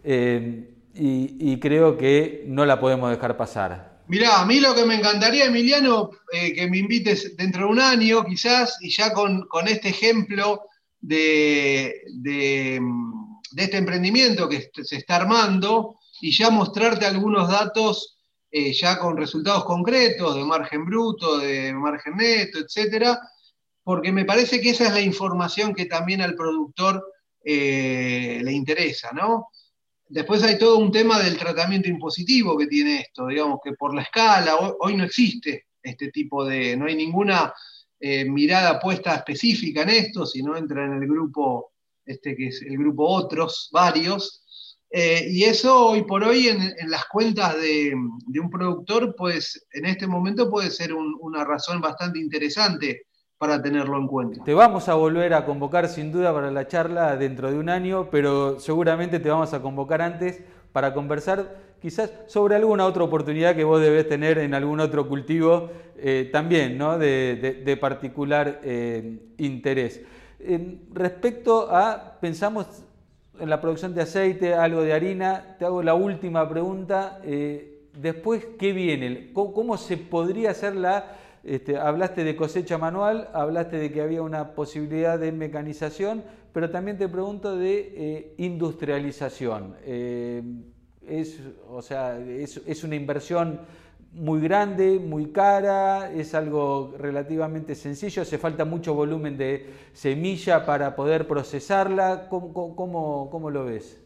Eh, 0.04 0.68
y, 0.94 1.58
creo 1.60 1.98
que 1.98 2.44
no 2.48 2.66
la 2.66 2.80
podemos 2.80 3.10
dejar 3.10 3.38
pasar. 3.38 4.02
Mirá, 4.08 4.42
a 4.42 4.46
mí 4.46 4.60
lo 4.60 4.76
que 4.76 4.86
me 4.86 4.96
encantaría, 4.96 5.46
Emiliano, 5.46 6.12
eh, 6.34 6.54
que 6.54 6.70
me 6.70 6.80
invites 6.80 7.38
dentro 7.38 7.66
de 7.66 7.72
un 7.72 7.80
año 7.80 8.26
quizás, 8.26 8.78
y 8.82 8.90
ya 8.90 9.14
con, 9.14 9.48
este 9.68 9.90
ejemplo 9.90 10.64
de, 11.02 12.02
este 13.58 13.78
emprendimiento 13.78 14.48
que 14.48 14.70
se 14.84 14.96
está 14.96 15.18
armando, 15.18 15.98
y 16.22 16.32
ya 16.32 16.50
mostrarte 16.50 17.06
algunos 17.06 17.50
datos 17.50 18.18
eh, 18.52 18.74
ya 18.74 19.00
con 19.00 19.18
resultados 19.18 19.64
concretos 19.64 20.36
de 20.36 20.44
margen 20.44 20.86
bruto, 20.86 21.40
de 21.40 21.74
margen 21.74 22.18
neto, 22.18 22.60
etcétera, 22.60 23.20
porque 23.84 24.12
me 24.12 24.26
parece 24.26 24.62
que 24.62 24.72
esa 24.72 24.88
es 24.88 24.94
la 24.94 25.02
información 25.02 25.74
que 25.74 25.86
también 25.86 26.22
al 26.22 26.36
productor 26.36 27.04
eh, 27.44 28.42
le 28.44 28.52
interesa, 28.52 29.12
¿no? 29.14 29.48
Después 30.08 30.44
hay 30.44 30.58
todo 30.60 30.78
un 30.78 30.92
tema 30.92 31.18
del 31.20 31.38
tratamiento 31.38 31.88
impositivo 31.88 32.58
que 32.58 32.68
tiene 32.68 33.00
esto, 33.00 33.28
digamos 33.28 33.60
que 33.64 33.72
por 33.72 33.96
la 33.96 34.02
escala, 34.02 34.58
hoy, 34.58 34.98
no 34.98 35.06
existe 35.06 35.68
este 35.82 36.12
tipo 36.12 36.44
de, 36.44 36.76
no 36.76 36.86
hay 36.86 36.96
ninguna 36.96 37.54
eh, 38.04 38.26
mirada 38.26 38.80
puesta 38.80 39.14
específica 39.14 39.84
en 39.84 39.90
esto, 39.90 40.26
sino 40.26 40.58
entra 40.58 40.86
en 40.86 40.94
el 40.94 41.08
grupo, 41.08 41.74
este 42.04 42.36
que 42.36 42.48
es 42.48 42.62
el 42.64 42.78
grupo 42.78 43.08
otros, 43.08 43.70
varios, 43.72 44.44
eh, 44.90 45.28
y 45.30 45.44
eso 45.44 45.88
hoy 45.88 46.02
por 46.02 46.24
hoy 46.24 46.48
en, 46.48 46.74
las 46.90 47.06
cuentas 47.06 47.56
de, 47.62 47.94
un 47.94 48.50
productor, 48.50 49.16
pues 49.16 49.68
en 49.72 49.86
este 49.86 50.08
momento 50.08 50.50
puede 50.50 50.72
ser 50.72 50.94
una 50.94 51.46
razón 51.46 51.80
bastante 51.80 52.20
interesante 52.20 53.04
para 53.38 53.62
tenerlo 53.62 53.98
en 53.98 54.08
cuenta. 54.08 54.44
Te 54.44 54.54
vamos 54.54 54.90
a 54.90 54.96
volver 54.96 55.34
a 55.34 55.46
convocar 55.46 55.88
sin 55.88 56.12
duda 56.12 56.34
para 56.34 56.52
la 56.52 56.68
charla 56.68 57.16
dentro 57.16 57.52
de 57.52 57.58
un 57.58 57.70
año, 57.70 58.10
pero 58.12 58.60
seguramente 58.60 59.20
te 59.20 59.30
vamos 59.30 59.54
a 59.54 59.62
convocar 59.62 60.02
antes 60.02 60.42
para 60.74 60.94
conversar 60.94 61.71
quizás 61.82 62.14
sobre 62.28 62.56
alguna 62.56 62.86
otra 62.86 63.04
oportunidad 63.04 63.56
que 63.56 63.64
vos 63.64 63.82
debes 63.82 64.08
tener 64.08 64.38
en 64.38 64.54
algún 64.54 64.80
otro 64.80 65.08
cultivo 65.08 65.72
eh, 65.98 66.30
también, 66.32 66.78
¿no? 66.78 66.98
de, 66.98 67.78
particular 67.82 68.60
eh, 68.64 69.20
interés. 69.38 70.02
respecto 70.94 71.68
a, 71.72 72.18
pensamos 72.22 72.68
en 73.40 73.50
la 73.50 73.60
producción 73.60 73.96
de 73.96 74.04
aceite, 74.04 74.54
algo 74.54 74.84
de 74.84 74.94
harina, 74.94 75.56
te 75.58 75.66
hago 75.66 75.82
la 75.82 75.96
última 75.96 76.48
pregunta. 76.48 77.20
Eh, 77.24 77.88
después, 78.00 78.46
¿qué 78.60 78.74
viene? 78.74 79.32
¿Cómo 79.34 79.78
se 79.78 79.98
podría 79.98 80.52
hacer 80.52 80.76
la 80.76 81.18
este, 81.44 81.76
hablaste 81.76 82.24
de 82.24 82.36
cosecha 82.36 82.78
manual, 82.78 83.28
hablaste 83.34 83.78
de 83.78 83.92
que 83.92 84.02
había 84.02 84.22
una 84.22 84.54
posibilidad 84.54 85.18
de 85.18 85.32
mecanización, 85.32 86.24
pero 86.54 86.70
también 86.70 87.00
te 87.00 87.10
pregunto 87.10 87.56
de 87.56 88.36
industrialización. 88.38 89.76
Es, 91.08 91.40
o 91.68 91.82
sea, 91.82 92.18
es, 92.20 92.84
una 92.84 92.96
inversión 92.96 93.62
muy 94.14 94.42
grande, 94.42 95.00
muy 95.00 95.32
cara, 95.32 96.12
es 96.12 96.34
algo 96.34 96.96
relativamente 96.98 97.76
sencillo, 97.76 98.22
hace 98.22 98.38
falta 98.38 98.66
mucho 98.66 98.94
volumen 98.94 99.38
de 99.38 99.74
semilla 99.94 100.66
para 100.66 100.96
poder 100.96 101.28
procesarla. 101.28 102.28
¿Cómo, 102.30 102.76
cómo 102.76 103.50
lo 103.50 103.66
ves? 103.66 104.00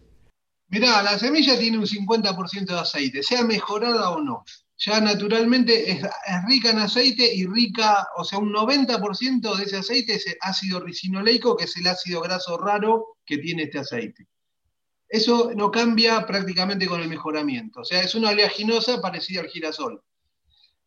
Mirá, 0.67 1.03
la 1.03 1.19
semilla 1.19 1.57
tiene 1.59 1.77
un 1.77 1.85
50% 1.85 2.65
de 2.65 2.79
aceite, 2.79 3.23
sea 3.23 3.43
mejorada 3.43 4.09
o 4.11 4.21
no 4.21 4.43
ya 4.77 4.99
naturalmente 4.99 5.91
es, 5.91 6.01
rica 6.47 6.71
en 6.71 6.79
aceite 6.79 7.33
y 7.33 7.45
rica, 7.45 8.07
o 8.17 8.23
sea, 8.23 8.39
un 8.39 8.53
90% 8.53 9.55
de 9.55 9.63
ese 9.63 9.77
aceite 9.77 10.15
es 10.15 10.25
ácido 10.41 10.79
ricinoleico, 10.81 11.55
que 11.55 11.65
es 11.65 11.77
el 11.77 11.87
ácido 11.87 12.21
graso 12.21 12.57
raro 12.57 13.17
que 13.25 13.37
tiene 13.37 13.63
este 13.63 13.79
aceite. 13.79 14.27
Eso 15.07 15.51
no 15.55 15.71
cambia 15.71 16.25
prácticamente 16.25 16.87
con 16.87 17.01
el 17.01 17.07
mejoramiento, 17.07 17.81
o 17.81 17.85
sea, 17.85 18.01
es 18.01 18.15
una 18.15 18.29
oleaginosa 18.29 19.01
parecida 19.01 19.41
al 19.41 19.49
girasol. 19.49 20.01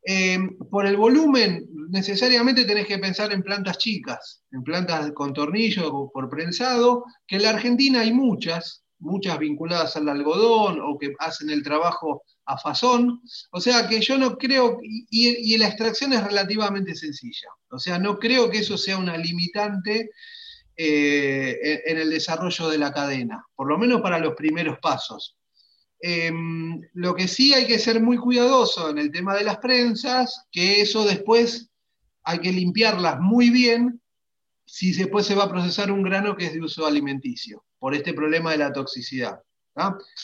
Em, 0.03 0.57
por 0.71 0.87
el 0.87 0.97
volumen, 0.97 1.69
necesariamente 1.91 2.65
tenés 2.65 2.87
que 2.87 2.99
pensar 2.99 3.33
en 3.33 3.43
plantas 3.43 3.79
chicas, 3.79 4.43
en 4.53 4.63
plantas 4.63 5.13
con 5.13 5.33
tornillo 5.33 5.93
o 5.93 6.11
por 6.11 6.31
prensado, 6.31 7.05
que 7.27 7.37
en 7.37 7.43
la 7.43 7.51
Argentina 7.51 8.01
hay 8.01 8.13
muchas, 8.13 8.85
muchas 8.99 9.39
vinculadas 9.39 9.97
al 9.97 10.09
algodón 10.09 10.81
o 10.81 10.99
que 10.99 11.13
hacen 11.19 11.51
el 11.51 11.63
trabajo 11.63 12.23
a 12.47 12.59
fazón. 12.59 13.21
O 13.53 13.61
sea 13.61 13.89
que 13.89 14.01
yo 14.01 14.19
no 14.19 14.37
creo, 14.37 14.79
y, 14.83 15.57
la 15.59 15.69
extracción 15.69 16.13
es 16.13 16.25
relativamente 16.25 16.95
sencilla. 16.95 17.49
O 17.71 17.79
sea, 17.79 17.99
no 17.99 18.19
creo 18.19 18.51
que 18.51 18.59
eso 18.59 18.79
sea 18.79 18.99
una 18.99 19.17
limitante 19.17 20.11
eh, 20.81 21.83
en 21.87 21.99
el 21.99 22.11
desarrollo 22.11 22.69
de 22.69 22.79
la 22.79 22.93
cadena, 22.93 23.45
por 23.57 23.67
lo 23.67 23.77
menos 23.77 24.01
para 24.01 24.21
los 24.21 24.35
primeros 24.35 24.79
pasos. 24.79 25.37
Em, 26.01 26.81
lo 26.95 27.17
que 27.17 27.27
sí 27.27 27.53
hay 27.53 27.67
que 27.67 27.81
ser 27.81 28.01
muy 28.01 28.17
cuidadoso 28.17 28.89
en 28.89 28.99
el 28.99 29.11
tema 29.11 29.35
de 29.35 29.43
las 29.43 29.59
prensas, 29.59 30.47
que 30.53 30.81
eso 30.81 31.05
después 31.05 31.69
hay 32.23 32.39
que 32.39 32.53
limpiarlas 32.53 33.19
muy 33.19 33.51
bien 33.51 34.01
si 34.65 34.93
después 34.93 35.27
se 35.27 35.35
va 35.35 35.45
a 35.45 35.51
procesar 35.51 35.91
un 35.91 36.05
grano 36.05 36.37
que 36.37 36.47
es 36.47 36.53
de 36.53 36.61
uso 36.61 36.87
alimenticio, 36.87 37.65
por 37.81 37.95
este 37.95 38.15
problema 38.15 38.53
de 38.53 38.59
la 38.59 38.73
toxicidad. 38.73 39.41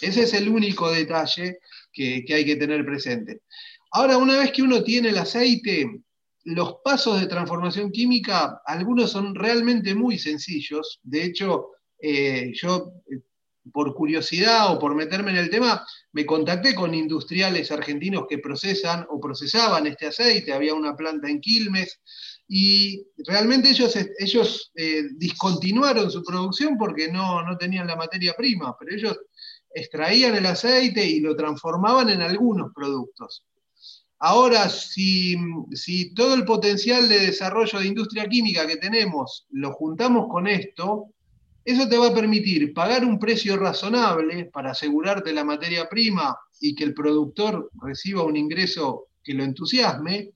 Ese 0.01 0.23
es 0.23 0.35
el 0.35 0.49
único 0.49 0.91
detalle 0.91 1.59
que, 1.93 2.25
hay 2.29 2.45
que 2.45 2.57
tener 2.57 2.85
presente. 2.85 3.43
Ahora, 3.91 4.19
una 4.19 4.39
vez 4.39 4.53
que 4.53 4.63
uno 4.63 4.83
tiene 4.83 5.09
el 5.09 5.19
aceite, 5.19 6.01
los 6.45 6.77
pasos 6.85 7.21
de 7.21 7.27
transformación 7.27 7.91
química, 7.91 8.61
algunos 8.67 9.11
son 9.11 9.35
realmente 9.35 9.95
muy 9.95 10.19
sencillos. 10.19 11.01
De 11.03 11.25
hecho, 11.25 11.71
eh, 11.99 12.53
yo, 12.55 12.93
eh, 13.11 13.21
por 13.73 13.95
curiosidad 13.95 14.73
o 14.75 14.79
por 14.79 14.95
meterme 14.95 15.31
en 15.31 15.39
el 15.39 15.51
tema, 15.51 15.85
me 16.13 16.27
contacté 16.27 16.75
con 16.75 16.95
industriales 16.95 17.71
argentinos 17.73 18.27
que 18.29 18.39
procesan 18.39 19.07
o 19.09 19.19
procesaban 19.19 19.87
este 19.87 20.07
aceite. 20.07 20.53
Había 20.53 20.75
una 20.75 20.95
planta 20.95 21.31
en 21.31 21.41
Quilmes 21.41 22.01
y 22.47 23.07
realmente 23.27 23.71
ellos, 23.71 23.97
ellos 24.19 24.71
eh, 24.77 25.05
discontinuaron 25.17 26.11
su 26.11 26.23
producción 26.23 26.77
porque 26.77 27.11
no, 27.11 27.43
no 27.43 27.57
tenían 27.57 27.87
la 27.87 27.97
materia 27.97 28.35
prima, 28.37 28.77
pero 28.79 28.95
ellos 28.95 29.19
extraían 29.71 30.35
el 30.37 30.45
aceite 30.45 31.05
y 31.05 31.21
lo 31.21 31.35
transformaban 31.35 32.11
en 32.11 32.21
algunos 32.21 32.71
productos. 32.75 33.45
Ahora, 34.27 34.71
si, 34.71 35.37
todo 36.15 36.33
el 36.35 36.47
potencial 36.47 37.11
de 37.11 37.27
desarrollo 37.27 37.79
de 37.79 37.89
industria 37.89 38.27
química 38.27 38.67
que 38.67 38.79
tenemos 38.79 39.47
lo 39.51 39.73
juntamos 39.73 40.29
con 40.31 40.47
esto, 40.47 41.11
eso 41.63 41.87
te 41.87 41.99
va 41.99 42.09
a 42.09 42.15
permitir 42.15 42.73
pagar 42.73 43.05
un 43.05 43.19
precio 43.19 43.59
razonable 43.59 44.47
para 44.47 44.71
asegurarte 44.71 45.31
la 45.35 45.45
materia 45.45 45.91
prima 45.91 46.39
y 46.59 46.75
que 46.75 46.85
el 46.85 46.95
productor 46.95 47.71
reciba 47.83 48.23
un 48.23 48.39
ingreso 48.39 49.09
que 49.23 49.35
lo 49.35 49.45
entusiasme, 49.45 50.31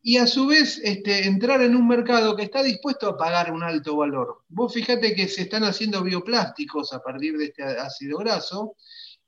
y 0.00 0.16
a 0.16 0.26
su 0.26 0.46
vez 0.46 0.80
este, 0.82 1.26
entrar 1.26 1.60
en 1.60 1.76
un 1.76 1.86
mercado 1.86 2.34
que 2.34 2.44
está 2.44 2.62
dispuesto 2.62 3.10
a 3.10 3.18
pagar 3.18 3.52
un 3.52 3.62
alto 3.62 3.94
valor. 3.94 4.38
Vos 4.48 4.72
fíjate 4.72 5.14
que 5.14 5.28
se 5.28 5.42
están 5.42 5.64
haciendo 5.64 6.02
bioplásticos 6.02 6.94
a 6.94 7.02
partir 7.02 7.36
de 7.36 7.44
este 7.44 7.62
ácido 7.62 8.16
graso 8.20 8.74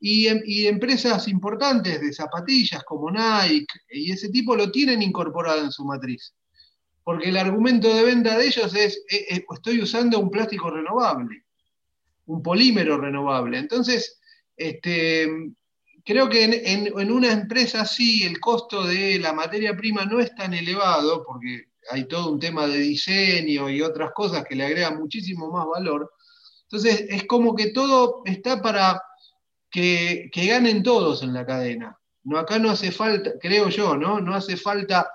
y, 0.00 0.26
em, 0.28 0.42
y, 0.44 0.66
empresas 0.66 1.28
importantes 1.28 2.00
de 2.00 2.12
zapatillas 2.12 2.84
como 2.84 3.10
Nike 3.10 3.66
y 3.90 4.12
ese 4.12 4.28
tipo 4.28 4.56
lo 4.56 4.70
tienen 4.70 5.02
incorporado 5.02 5.64
en 5.64 5.72
su 5.72 5.84
matriz. 5.84 6.34
porque 7.04 7.28
el 7.28 7.36
argumento 7.36 7.94
de 7.94 8.02
venta 8.02 8.38
de 8.38 8.46
ellos 8.46 8.74
es, 8.74 8.96
eh, 9.10 9.26
eh, 9.28 9.44
estoy 9.54 9.82
usando 9.82 10.18
un 10.18 10.30
plástico 10.30 10.70
renovable, 10.70 11.44
un 12.26 12.42
polímero 12.42 12.96
renovable. 12.96 13.58
Entonces, 13.58 14.18
este, 14.56 15.28
creo 16.04 16.28
que 16.28 16.44
en, 16.44 17.10
una 17.10 17.32
empresa 17.32 17.82
así 17.82 18.22
el 18.24 18.38
costo 18.40 18.84
de 18.84 19.18
la 19.18 19.32
materia 19.32 19.76
prima 19.76 20.04
no 20.04 20.20
es 20.20 20.34
tan 20.34 20.54
elevado, 20.54 21.24
porque 21.24 21.64
hay 21.90 22.06
todo 22.06 22.32
un 22.32 22.40
tema 22.40 22.66
de 22.66 22.78
diseño 22.78 23.68
y 23.68 23.82
otras 23.82 24.12
cosas 24.12 24.44
que 24.44 24.54
le 24.54 24.64
agregan 24.64 24.98
muchísimo 24.98 25.50
más 25.50 25.66
valor. 25.66 26.10
Entonces, 26.62 27.06
es 27.08 27.24
como 27.24 27.54
que 27.54 27.68
todo 27.68 28.22
está 28.24 28.60
para 28.60 29.00
que, 29.74 30.46
ganen 30.46 30.84
todos 30.84 31.24
en 31.24 31.32
la 31.32 31.44
cadena. 31.44 31.98
No, 32.22 32.38
acá 32.38 32.60
no 32.60 32.70
hace 32.70 32.92
falta, 32.92 33.32
creo 33.40 33.68
yo, 33.68 33.96
¿no? 33.96 34.20
No 34.20 34.34
hace 34.34 34.56
falta 34.56 35.10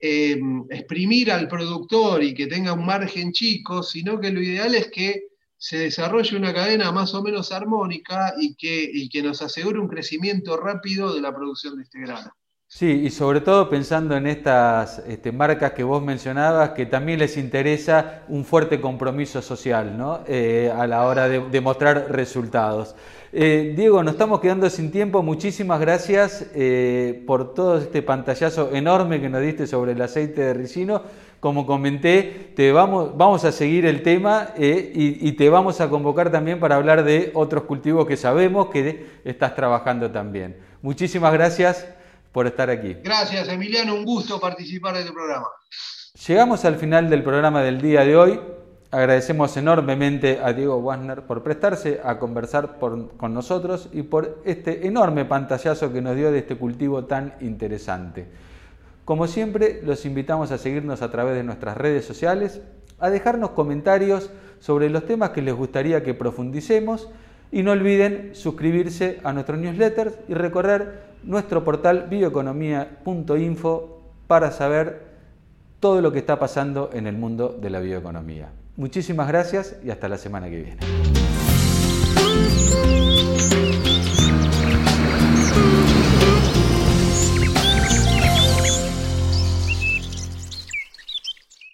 eh, 0.00 0.38
exprimir 0.70 1.30
al 1.30 1.46
productor 1.46 2.24
y 2.24 2.34
que 2.34 2.48
tenga 2.48 2.72
un 2.72 2.84
margen 2.84 3.30
chico, 3.30 3.84
sino 3.84 4.18
que 4.18 4.32
lo 4.32 4.42
ideal 4.42 4.74
es 4.74 4.90
que 4.90 5.28
se 5.56 5.78
desarrolle 5.78 6.36
una 6.36 6.52
cadena 6.52 6.90
más 6.90 7.14
o 7.14 7.22
menos 7.22 7.52
armónica 7.52 8.34
y 8.38 8.56
que, 8.56 8.90
y 8.92 9.08
que 9.08 9.22
nos 9.22 9.40
asegure 9.40 9.78
un 9.78 9.88
crecimiento 9.88 10.56
rápido 10.56 11.14
de 11.14 11.20
la 11.20 11.32
producción 11.32 11.76
de 11.76 11.84
este 11.84 12.00
grano. 12.00 12.32
Sí, 12.68 13.02
y 13.04 13.10
sobre 13.10 13.40
todo 13.40 13.70
pensando 13.70 14.16
en 14.16 14.26
estas 14.26 14.98
este, 15.06 15.30
marcas 15.30 15.70
que 15.70 15.84
vos 15.84 16.02
mencionabas, 16.02 16.70
que 16.70 16.84
también 16.84 17.20
les 17.20 17.36
interesa 17.36 18.22
un 18.28 18.44
fuerte 18.44 18.80
compromiso 18.80 19.40
social 19.40 19.96
¿no? 19.96 20.20
Eh, 20.26 20.72
a 20.76 20.84
la 20.88 21.04
hora 21.04 21.28
de, 21.28 21.60
mostrar 21.60 22.08
resultados. 22.10 22.96
Eh, 23.32 23.72
Diego, 23.76 24.02
nos 24.02 24.14
estamos 24.14 24.40
quedando 24.40 24.68
sin 24.68 24.90
tiempo. 24.90 25.22
Muchísimas 25.22 25.78
gracias 25.78 26.50
eh, 26.56 27.22
por 27.24 27.54
todo 27.54 27.78
este 27.78 28.02
pantallazo 28.02 28.74
enorme 28.74 29.20
que 29.20 29.28
nos 29.28 29.42
diste 29.42 29.68
sobre 29.68 29.92
el 29.92 30.02
aceite 30.02 30.40
de 30.42 30.54
ricino. 30.54 31.02
Como 31.38 31.66
comenté, 31.66 32.52
te 32.56 32.72
vamos, 32.72 33.16
vamos 33.16 33.44
a 33.44 33.52
seguir 33.52 33.86
el 33.86 34.02
tema 34.02 34.48
y, 34.58 35.28
y, 35.28 35.32
te 35.32 35.48
vamos 35.50 35.80
a 35.80 35.88
convocar 35.88 36.32
también 36.32 36.58
para 36.58 36.74
hablar 36.74 37.04
de 37.04 37.30
otros 37.34 37.62
cultivos 37.64 38.06
que 38.06 38.16
sabemos 38.16 38.70
que 38.70 39.06
estás 39.24 39.54
trabajando 39.54 40.10
también. 40.10 40.56
Muchísimas 40.82 41.32
gracias 41.32 41.86
por 42.36 42.46
estar 42.46 42.68
aquí. 42.68 42.94
Gracias, 43.02 43.48
Emiliano, 43.48 43.94
un 43.94 44.04
gusto 44.04 44.38
participar 44.38 44.94
de 44.94 45.04
tu 45.06 45.14
programa. 45.14 45.46
Llegamos 46.26 46.66
al 46.66 46.76
final 46.76 47.08
del 47.08 47.22
programa 47.22 47.62
del 47.62 47.80
día 47.80 48.04
de 48.04 48.14
hoy. 48.14 48.38
Agradecemos 48.90 49.56
enormemente 49.56 50.38
a 50.44 50.52
Diego 50.52 50.76
Wasner 50.76 51.22
por 51.22 51.42
prestarse 51.42 51.98
a 52.04 52.18
conversar 52.18 52.76
con 52.78 53.32
nosotros 53.32 53.88
y 53.90 54.02
por 54.02 54.42
este 54.44 54.86
enorme 54.86 55.24
pantallazo 55.24 55.94
que 55.94 56.02
nos 56.02 56.14
dio 56.14 56.30
de 56.30 56.40
este 56.40 56.56
cultivo 56.56 57.06
tan 57.06 57.32
interesante. 57.40 58.26
Como 59.06 59.28
siempre, 59.28 59.80
los 59.82 60.04
invitamos 60.04 60.52
a 60.52 60.58
seguirnos 60.58 61.00
a 61.00 61.10
través 61.10 61.36
de 61.36 61.42
nuestras 61.42 61.74
redes 61.78 62.04
sociales, 62.04 62.60
a 62.98 63.08
dejarnos 63.08 63.52
comentarios 63.52 64.28
sobre 64.60 64.90
los 64.90 65.06
temas 65.06 65.30
que 65.30 65.40
les 65.40 65.54
gustaría 65.54 66.02
que 66.02 66.12
profundicemos 66.12 67.08
y 67.50 67.62
no 67.62 67.70
olviden 67.70 68.34
suscribirse 68.34 69.20
a 69.24 69.32
nuestro 69.32 69.56
newsletter 69.56 70.22
y 70.28 70.34
recorrer 70.34 71.05
nuestro 71.26 71.62
portal 71.64 72.06
bioeconomía.info 72.08 74.00
para 74.26 74.50
saber 74.50 75.06
todo 75.80 76.00
lo 76.00 76.12
que 76.12 76.20
está 76.20 76.38
pasando 76.38 76.90
en 76.92 77.06
el 77.06 77.16
mundo 77.16 77.56
de 77.60 77.70
la 77.70 77.80
bioeconomía. 77.80 78.48
Muchísimas 78.76 79.28
gracias 79.28 79.76
y 79.84 79.90
hasta 79.90 80.08
la 80.08 80.16
semana 80.18 80.48
que 80.48 80.62
viene. 80.62 80.80